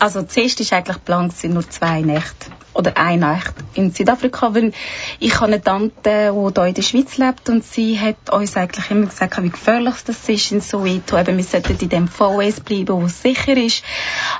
Also 0.00 0.24
zuerst 0.24 0.58
war 0.58 0.78
eigentlich 0.78 0.96
geplant, 0.96 1.32
gewesen, 1.32 1.54
nur 1.54 1.70
zwei 1.70 2.00
Nächte. 2.00 2.50
Oder 2.74 2.96
eine 2.96 3.20
Nacht 3.20 3.54
in 3.74 3.90
Südafrika, 3.90 4.54
weil 4.54 4.72
ich 5.20 5.34
habe 5.34 5.46
eine 5.46 5.62
Tante, 5.62 5.92
die 6.04 6.54
hier 6.54 6.66
in 6.66 6.74
der 6.74 6.82
Schweiz 6.82 7.18
lebt 7.18 7.48
und 7.50 7.64
sie 7.64 8.00
hat 8.00 8.30
uns 8.30 8.56
eigentlich 8.56 8.90
immer 8.90 9.06
gesagt, 9.06 9.42
wie 9.42 9.50
gefährlich 9.50 9.94
das 10.06 10.28
ist 10.28 10.52
in 10.52 10.60
Soweto. 10.60 11.18
Eben, 11.18 11.36
wir 11.36 11.44
sollten 11.44 11.76
in 11.78 11.88
dem 11.88 12.08
VS 12.08 12.60
bleiben, 12.60 12.88
wo 12.88 13.06
es 13.06 13.20
sicher 13.20 13.56
ist. 13.56 13.84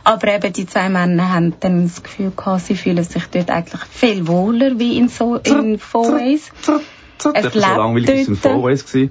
Aber 0.05 0.29
eben 0.29 0.53
die 0.53 0.67
zwei 0.67 0.89
Männer 0.89 1.33
haben 1.33 1.55
dann 1.61 1.85
das 1.85 2.03
Gefühl 2.03 2.33
gehabt, 2.35 2.67
sie 2.67 2.77
fühlen 2.77 3.05
sich 3.05 3.27
dort 3.27 3.51
eigentlich 3.51 3.83
viel 3.91 4.27
wohler 4.27 4.79
wie 4.79 4.97
in, 4.97 5.09
so 5.09 5.37
in 5.37 5.79
VS. 5.79 6.51
Es 7.35 7.53
so 7.53 7.59
langweilig 7.59 8.27
VS 8.27 8.87
gewesen. 8.87 9.11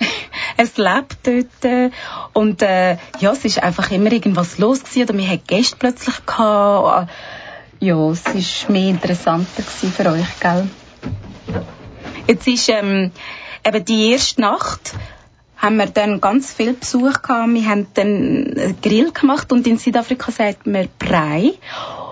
es 0.56 0.76
lebt 0.76 1.18
dort 1.24 1.92
und 2.32 2.62
äh, 2.62 2.96
ja, 3.20 3.32
es 3.32 3.44
ist 3.44 3.62
einfach 3.62 3.90
immer 3.90 4.12
irgendwas 4.12 4.58
los 4.58 4.82
gewesen, 4.82 5.02
oder 5.02 5.18
wir 5.18 5.28
hatten 5.28 5.46
Gäste 5.46 5.76
plötzlich 5.78 6.26
gehabt. 6.26 7.10
Ja, 7.82 8.10
es 8.10 8.26
ist 8.34 8.68
mehr 8.68 8.90
interessanter 8.90 9.62
für 9.62 10.10
euch, 10.10 10.38
gell? 10.38 10.68
Jetzt 12.26 12.46
ist 12.46 12.68
ähm, 12.68 13.10
eben 13.64 13.84
die 13.86 14.12
erste 14.12 14.42
Nacht 14.42 14.92
haben 15.56 15.76
wir 15.76 15.86
dann 15.86 16.20
ganz 16.20 16.52
viel 16.52 16.74
Besuch 16.74 17.22
gehabt. 17.22 17.54
Wir 17.54 17.66
haben 17.66 17.86
dann 17.94 18.06
einen 18.06 18.76
Grill 18.82 19.12
gemacht 19.12 19.50
und 19.50 19.66
in 19.66 19.78
Südafrika 19.78 20.30
sagt 20.30 20.66
man 20.66 20.88
Brei. 20.98 21.54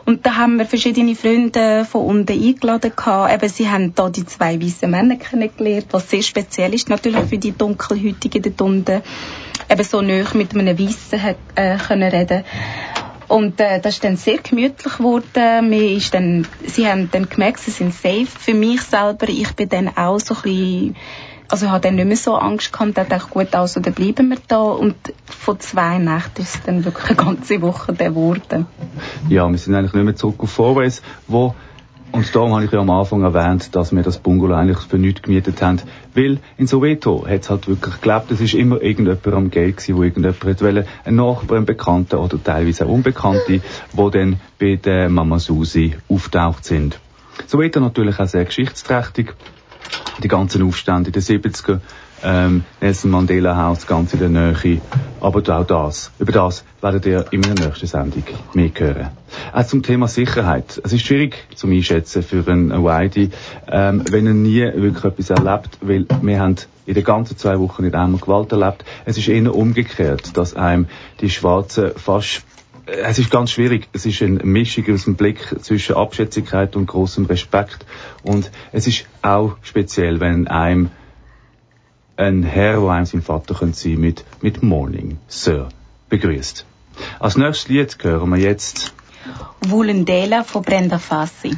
Und 0.07 0.25
da 0.25 0.37
haben 0.37 0.57
wir 0.57 0.65
verschiedene 0.65 1.15
Freunde 1.15 1.85
von 1.85 2.03
unten 2.05 2.33
eingeladen 2.33 2.93
gehabt. 2.97 3.33
Eben, 3.35 3.49
sie 3.51 3.69
haben 3.69 3.95
da 3.95 4.09
die 4.09 4.25
zwei 4.25 4.59
weißen 4.61 4.91
Männer 4.91 5.17
kennengelernt, 5.17 5.89
was 5.91 6.09
sehr 6.09 6.23
speziell 6.23 6.73
ist 6.73 6.89
natürlich 6.89 7.27
für 7.27 7.37
die 7.37 7.53
Dunkelhäutigen 7.53 8.43
dort 8.43 8.63
unten. 8.63 9.03
Eben 9.69 9.85
so 9.85 10.01
nah 10.01 10.25
mit 10.33 10.55
einem 10.55 10.79
Weißen 10.79 11.21
äh, 11.57 11.77
können 11.77 12.11
reden. 12.11 12.45
Und 13.29 13.61
äh, 13.61 13.81
das 13.81 13.95
ist 13.95 14.05
dann 14.05 14.17
sehr 14.17 14.39
gemütlich 14.39 14.97
geworden. 14.97 15.69
Mir 15.69 15.93
ist 15.93 16.15
dann, 16.15 16.47
sie 16.65 16.87
haben 16.87 17.11
dann 17.13 17.29
gemerkt, 17.29 17.61
sie 17.61 17.71
sind 17.71 17.95
safe. 17.95 18.27
Für 18.27 18.55
mich 18.55 18.81
selber, 18.83 19.29
ich 19.29 19.53
bin 19.53 19.69
dann 19.69 19.89
auch 19.97 20.19
so 20.19 20.35
ein 20.35 20.43
bisschen 20.43 20.97
also 21.51 21.65
ich 21.65 21.73
hatte 21.73 21.89
dann 21.89 21.97
nicht 21.97 22.07
mehr 22.07 22.17
so 22.17 22.35
Angst 22.35 22.73
gehabt, 22.73 22.99
dachte 22.99 23.17
ich, 23.17 23.31
gut, 23.31 23.55
also 23.55 23.81
dann 23.81 23.95
bleiben 23.95 24.29
wir 24.29 24.37
da 24.49 24.61
und 24.61 24.95
von 25.25 25.59
zwei 25.59 25.99
Nächten 25.99 26.43
ist 26.43 26.57
es 26.57 26.63
dann 26.63 26.85
wirklich 26.85 27.09
eine 27.09 27.17
ganze 27.17 27.63
Woche 27.63 27.95
geworden. 27.95 28.67
Ja, 29.31 29.49
wir 29.49 29.57
sind 29.57 29.75
eigentlich 29.75 29.95
nicht 29.95 30.05
mehr 30.05 30.15
zurück 30.15 30.37
auf 30.41 30.51
Vorways, 30.51 31.03
wo 31.27 31.55
und 32.13 32.35
darum 32.35 32.55
habe 32.55 32.65
ich 32.65 32.73
ja 32.73 32.81
am 32.81 32.91
Anfang 32.91 33.23
erwähnt, 33.23 33.75
dass 33.75 33.95
wir 33.95 34.03
das 34.03 34.19
Bungalow 34.19 34.55
eigentlich 34.55 34.79
für 34.79 34.99
nichts 34.99 35.23
gemietet 35.23 35.61
haben. 35.63 35.81
Weil 36.15 36.39
in 36.57 36.67
Soweto 36.67 37.27
hat 37.27 37.43
es 37.43 37.51
halt 37.51 37.69
wirklich 37.69 37.95
geglaubt, 37.97 38.31
es 38.31 38.41
ist 38.41 38.55
immer 38.55 38.81
irgendjemand 38.81 39.27
am 39.27 39.51
Geld 39.51 39.77
gewesen, 39.77 39.97
wo 39.97 40.03
irgendjemand 40.03 40.45
hat 40.45 40.87
ein 41.05 41.15
Nachbar, 41.15 41.59
ein 41.59 41.67
Bekannter 41.67 42.21
oder 42.21 42.43
teilweise 42.43 42.87
auch 42.87 42.91
Unbekannte, 42.91 43.61
wo 43.93 44.11
dann 44.11 44.41
bei 44.59 44.77
der 44.77 45.09
Mama 45.09 45.39
Susi 45.39 45.97
auftaucht 46.09 46.65
sind. 46.65 46.99
Soweto 47.47 47.81
natürlich 47.81 48.19
auch 48.19 48.27
sehr 48.27 48.45
geschichtsträchtig 48.45 49.35
die 50.23 50.29
ganzen 50.29 50.63
Aufstände 50.63 51.11
in 51.11 51.13
den 51.13 51.23
70er, 51.23 51.81
ähm, 52.25 52.65
Nelson 52.81 53.11
Mandela 53.11 53.57
Haus 53.57 53.87
ganz 53.87 54.13
in 54.13 54.19
der 54.19 54.29
Nähe. 54.29 54.81
Aber 55.21 55.39
auch 55.57 55.67
das, 55.67 56.11
über 56.19 56.33
das 56.33 56.65
werdet 56.81 57.07
ihr 57.07 57.25
in 57.31 57.41
meiner 57.41 57.67
nächsten 57.67 57.87
Sendung 57.87 58.23
mehr 58.55 58.71
hören. 58.77 59.09
Auch 59.53 59.67
zum 59.67 59.83
Thema 59.83 60.09
Sicherheit. 60.09 60.81
Es 60.85 60.93
ist 60.93 61.05
schwierig 61.05 61.37
zum 61.55 61.73
Einschätzen 61.73 62.23
für 62.23 62.47
einen 62.47 62.71
Whitey, 62.71 63.31
ähm, 63.71 64.05
wenn 64.11 64.27
er 64.27 64.35
nie 64.35 64.61
wirklich 64.61 65.05
etwas 65.05 65.31
erlebt, 65.31 65.79
weil 65.81 66.07
wir 66.23 66.41
haben 66.41 66.57
in 66.87 66.95
den 66.95 67.05
ganzen 67.05 67.37
zwei 67.37 67.59
Wochen 67.59 67.83
nicht 67.83 67.95
einmal 67.95 68.21
Gewalt 68.21 68.53
erlebt. 68.53 68.85
Es 69.05 69.19
ist 69.19 69.29
eher 69.29 69.55
umgekehrt, 69.55 70.37
dass 70.37 70.55
einem 70.55 70.87
die 71.21 71.31
Schwarzen 71.31 71.93
fast 71.97 72.43
es 72.91 73.19
ist 73.19 73.31
ganz 73.31 73.51
schwierig. 73.51 73.89
Es 73.93 74.07
ist 74.07 74.23
eine 74.23 74.43
Mischung 74.45 74.85
aus 74.93 75.05
dem 75.05 75.15
Blick 75.15 75.41
zwischen 75.61 75.95
Abschätzigkeit 75.95 76.75
und 76.75 76.87
großem 76.87 77.27
Respekt. 77.27 77.85
Und 78.23 78.51
es 78.73 78.87
ist 78.87 79.05
auch 79.21 79.57
speziell, 79.63 80.21
wenn 80.21 80.49
einem 80.49 80.91
ein 82.17 82.43
Herr, 82.43 82.81
wo 82.81 82.89
einem 82.89 83.05
sein 83.05 83.23
Vater 83.23 83.55
könnte 83.55 83.79
sein, 83.79 84.01
mit, 84.01 84.25
mit 84.41 84.63
Morning, 84.63 85.19
Sir, 85.29 85.69
begrüßt. 86.09 86.65
Als 87.21 87.37
nächstes 87.37 87.69
Lied 87.69 87.97
hören 88.03 88.31
wir 88.31 88.39
jetzt 88.39 88.93
Wulendela 89.61 90.45
von 90.45 90.63
Brenda 90.63 90.99
Fassi. 90.99 91.57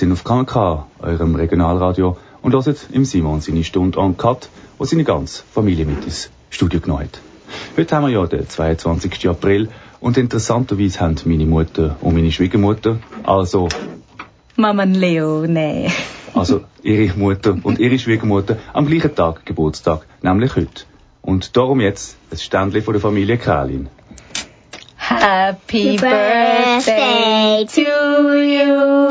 Seid 0.00 0.12
auf 0.12 0.24
KNK, 0.24 0.86
eurem 1.00 1.34
Regionalradio, 1.34 2.16
und 2.40 2.54
hört 2.54 2.88
im 2.90 3.04
Simon 3.04 3.42
seine 3.42 3.64
Stunde 3.64 4.00
an 4.00 4.16
Cut, 4.16 4.48
wo 4.78 4.86
seine 4.86 5.04
ganze 5.04 5.42
Familie 5.52 5.84
mit 5.84 6.06
ins 6.06 6.30
Studio 6.48 6.80
genommen 6.80 7.02
hat. 7.02 7.20
Heute 7.76 7.94
haben 7.94 8.06
wir 8.06 8.12
ja 8.14 8.26
den 8.26 8.48
22. 8.48 9.28
April 9.28 9.68
und 10.00 10.16
interessanterweise 10.16 11.00
haben 11.00 11.16
meine 11.26 11.44
Mutter 11.44 11.96
und 12.00 12.14
meine 12.14 12.32
Schwiegermutter, 12.32 12.96
also, 13.24 13.68
Mama 14.56 14.84
Leone. 14.84 15.90
also 16.32 16.62
ihre 16.82 17.14
Mutter 17.18 17.58
und 17.62 17.78
ihre 17.78 17.98
Schwiegermutter 17.98 18.56
am 18.72 18.86
gleichen 18.86 19.14
Tag 19.14 19.44
Geburtstag, 19.44 20.06
nämlich 20.22 20.56
heute. 20.56 20.84
Und 21.20 21.58
darum 21.58 21.78
jetzt 21.78 22.16
ein 22.30 22.38
Ständchen 22.38 22.80
von 22.80 22.94
der 22.94 23.02
Familie 23.02 23.36
Kralin. 23.36 23.90
Happy 24.96 25.98
birthday 25.98 27.66
to 27.66 27.82
you. 27.82 29.09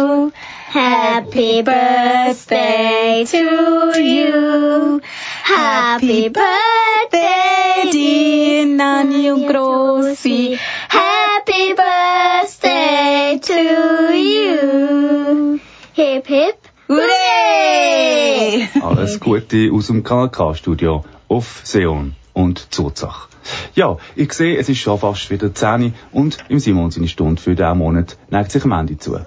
Happy 0.70 1.64
birthday 1.64 3.26
to 3.26 4.00
you. 4.00 5.02
Happy 5.44 6.30
birthday, 6.30 7.90
dear 7.92 8.68
Nani 8.68 9.32
und 9.32 9.48
Grossi. 9.48 10.60
Happy 10.88 11.74
birthday 11.74 13.40
to 13.42 14.14
you. 14.14 15.60
Hip 15.94 16.28
hip. 16.28 16.68
Hooray! 16.88 18.70
Alles 18.84 19.20
Gute 19.20 19.72
aus 19.74 19.88
dem 19.88 20.04
KNK-Studio 20.04 21.04
auf 21.30 21.62
Seon 21.64 22.14
und 22.34 22.72
Zurzach. 22.72 23.28
Ja, 23.74 23.98
ich 24.16 24.34
sehe, 24.34 24.58
es 24.60 24.70
ist 24.70 24.78
schon 24.78 25.00
fast 25.00 25.32
wieder 25.32 25.52
10 25.52 25.82
Uhr 25.82 25.92
und 26.12 26.38
im 26.48 26.60
Simon 26.60 26.92
seine 26.92 27.08
Stunde 27.08 27.42
für 27.42 27.56
diesen 27.56 27.80
Monat 27.80 28.18
neigt 28.30 28.52
sich 28.52 28.64
am 28.66 28.74
Ende 28.74 29.00
zu. 29.00 29.20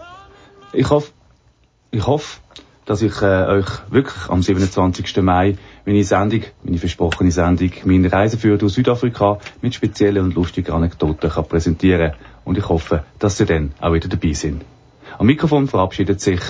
Ich 0.73 0.89
hoffe, 0.89 1.12
ich 1.93 2.07
hoffe, 2.07 2.41
dass 2.85 3.03
ich 3.03 3.23
äh, 3.23 3.47
euch 3.47 3.69
wirklich 3.91 4.29
am 4.29 4.43
27. 4.43 5.17
Mai 5.19 5.57
meine 5.87 6.03
Sendung, 6.03 6.43
meine 6.65 6.79
versprochene 6.79 7.31
Sendung, 7.31 7.71
meine 7.85 8.13
Reiseführer 8.13 8.59
durch 8.59 8.73
Südafrika 8.73 9.39
mit 9.61 9.75
speziellen 9.75 10.25
und 10.25 10.35
lustigen 10.35 10.73
Anekdoten 10.73 11.31
kann 11.31 11.47
präsentieren 11.47 12.15
und 12.45 12.59
ich 12.59 12.69
hoffe, 12.69 13.05
dass 13.21 13.37
Sie 13.37 13.47
dann 13.47 13.73
auch 13.81 13.93
wieder 13.93 14.09
dabei 14.09 14.33
sind. 14.33 14.65
Am 15.19 15.27
Mikrofon 15.27 15.69
verabschiedet 15.69 16.21
sich 16.21 16.41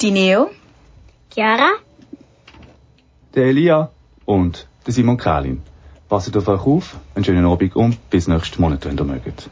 Die 0.00 0.10
Neo. 0.10 0.50
Chiara? 1.32 1.70
der 3.36 3.44
Elia 3.44 3.90
und 4.24 4.66
der 4.86 4.94
Simon 4.94 5.18
Kalin. 5.18 5.62
Passt 6.08 6.34
auf 6.36 6.48
euch 6.48 6.66
auf, 6.66 6.96
einen 7.14 7.24
schönen 7.24 7.44
Abend 7.44 7.76
und 7.76 8.10
bis 8.10 8.28
nächsten 8.28 8.62
Monat, 8.62 8.86
wenn 8.86 8.96
ihr 8.96 9.04
mögt. 9.04 9.50